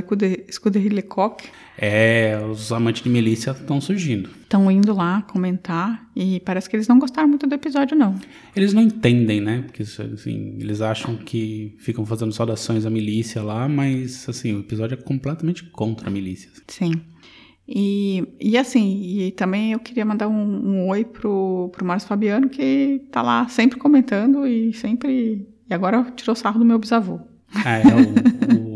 Escuderie 0.48 0.88
Lecoq. 0.88 1.44
É, 1.78 2.40
os 2.50 2.72
amantes 2.72 3.02
de 3.02 3.08
milícia 3.08 3.52
estão 3.52 3.80
surgindo. 3.80 4.28
Estão 4.42 4.68
indo 4.70 4.92
lá 4.92 5.22
comentar 5.22 6.08
e 6.14 6.40
parece 6.40 6.68
que 6.68 6.74
eles 6.74 6.88
não 6.88 6.98
gostaram 6.98 7.28
muito 7.28 7.46
do 7.46 7.54
episódio, 7.54 7.96
não. 7.96 8.16
Eles 8.54 8.72
não 8.72 8.82
entendem, 8.82 9.40
né? 9.40 9.62
Porque 9.62 9.82
assim, 9.82 10.56
eles 10.58 10.80
acham 10.80 11.16
que 11.16 11.76
ficam 11.78 12.04
fazendo 12.04 12.32
saudações 12.32 12.84
à 12.84 12.90
milícia 12.90 13.40
lá, 13.42 13.68
mas 13.68 14.28
assim, 14.28 14.54
o 14.54 14.60
episódio 14.60 14.94
é 14.94 14.96
completamente 14.96 15.62
contra 15.64 16.08
a 16.08 16.10
milícia. 16.10 16.50
Sim. 16.66 17.00
E, 17.66 18.26
e 18.40 18.58
assim, 18.58 19.00
e 19.02 19.32
também 19.32 19.72
eu 19.72 19.78
queria 19.78 20.04
mandar 20.04 20.28
um, 20.28 20.34
um 20.34 20.88
oi 20.88 21.04
pro, 21.04 21.70
pro 21.72 21.84
Márcio 21.84 22.08
Fabiano, 22.08 22.48
que 22.48 23.02
tá 23.10 23.22
lá 23.22 23.48
sempre 23.48 23.78
comentando 23.78 24.46
e 24.46 24.72
sempre. 24.74 25.48
E 25.68 25.72
agora 25.72 26.04
tirou 26.14 26.36
sarro 26.36 26.58
do 26.58 26.64
meu 26.64 26.78
bisavô. 26.78 27.20
Ah, 27.64 27.78
é 27.78 27.84
o, 27.86 28.58
o 28.60 28.74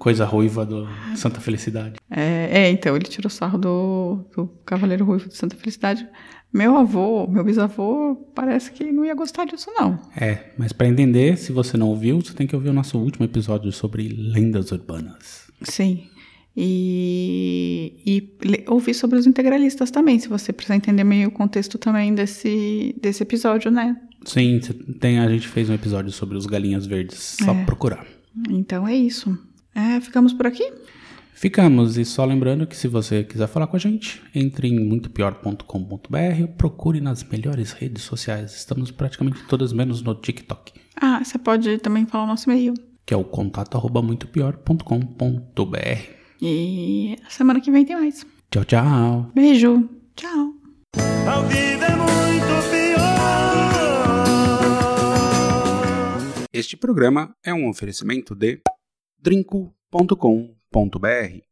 coisa 0.00 0.24
ruiva 0.24 0.64
do 0.64 0.88
Santa 1.14 1.40
Felicidade. 1.40 1.96
É, 2.10 2.62
é, 2.62 2.70
então, 2.70 2.96
ele 2.96 3.04
tirou 3.04 3.28
sarro 3.30 3.58
do, 3.58 4.24
do 4.34 4.46
Cavaleiro 4.64 5.04
Ruivo 5.04 5.28
de 5.28 5.36
Santa 5.36 5.54
Felicidade. 5.54 6.08
Meu 6.52 6.76
avô, 6.76 7.28
meu 7.28 7.44
bisavô, 7.44 8.16
parece 8.34 8.72
que 8.72 8.90
não 8.90 9.04
ia 9.04 9.14
gostar 9.14 9.44
disso, 9.44 9.70
não. 9.76 10.00
É, 10.16 10.52
mas 10.58 10.72
pra 10.72 10.88
entender, 10.88 11.36
se 11.36 11.52
você 11.52 11.76
não 11.76 11.88
ouviu, 11.88 12.20
você 12.20 12.32
tem 12.34 12.46
que 12.46 12.56
ouvir 12.56 12.70
o 12.70 12.72
nosso 12.72 12.98
último 12.98 13.24
episódio 13.24 13.70
sobre 13.70 14.08
lendas 14.08 14.72
urbanas. 14.72 15.48
Sim. 15.62 16.08
E, 16.56 17.94
e 18.06 18.64
ouvir 18.68 18.94
sobre 18.94 19.18
os 19.18 19.26
integralistas 19.26 19.90
também, 19.90 20.18
se 20.18 20.28
você 20.28 20.52
precisar 20.52 20.76
entender 20.76 21.04
meio 21.04 21.28
o 21.28 21.32
contexto 21.32 21.78
também 21.78 22.14
desse, 22.14 22.94
desse 23.00 23.22
episódio, 23.22 23.70
né? 23.70 23.96
Sim, 24.24 24.60
tem, 25.00 25.18
a 25.18 25.28
gente 25.28 25.48
fez 25.48 25.70
um 25.70 25.74
episódio 25.74 26.10
sobre 26.12 26.36
os 26.36 26.46
galinhas 26.46 26.86
verdes, 26.86 27.38
só 27.42 27.52
É. 27.52 27.64
procurar. 27.64 28.06
Então 28.50 28.86
é 28.86 28.94
isso. 28.94 29.36
É, 29.74 30.00
ficamos 30.00 30.32
por 30.32 30.46
aqui? 30.46 30.70
Ficamos, 31.32 31.96
e 31.96 32.04
só 32.04 32.24
lembrando 32.26 32.66
que 32.66 32.76
se 32.76 32.86
você 32.86 33.24
quiser 33.24 33.48
falar 33.48 33.66
com 33.66 33.76
a 33.76 33.80
gente, 33.80 34.20
entre 34.34 34.68
em 34.68 34.78
muitopior.com.br 34.78 36.42
ou 36.42 36.48
procure 36.48 37.00
nas 37.00 37.24
melhores 37.24 37.72
redes 37.72 38.02
sociais. 38.02 38.54
Estamos 38.54 38.90
praticamente 38.90 39.42
todas 39.48 39.72
menos 39.72 40.02
no 40.02 40.14
TikTok, 40.14 40.72
Ah, 41.00 41.22
você 41.24 41.38
pode 41.38 41.78
também 41.78 42.04
falar 42.04 42.24
o 42.24 42.26
nosso 42.26 42.50
e-mail. 42.50 42.74
que 43.06 43.14
é 43.14 43.16
o 43.16 43.24
contato 43.24 43.74
arroba 43.78 44.02
muitopior.com.br. 44.02 46.19
E 46.42 47.16
semana 47.28 47.60
que 47.60 47.70
vem 47.70 47.84
tem 47.84 47.96
mais. 47.96 48.24
Tchau, 48.50 48.64
tchau! 48.64 49.30
Beijo. 49.34 49.88
Tchau. 50.16 50.54
A 50.96 51.40
vida 51.42 51.86
é 51.86 51.96
muito 51.96 52.70
pior. 52.70 53.00
Este 56.52 56.76
programa 56.76 57.34
é 57.44 57.54
um 57.54 57.68
oferecimento 57.68 58.34
de 58.34 58.60
drinco.com.br 59.20 60.16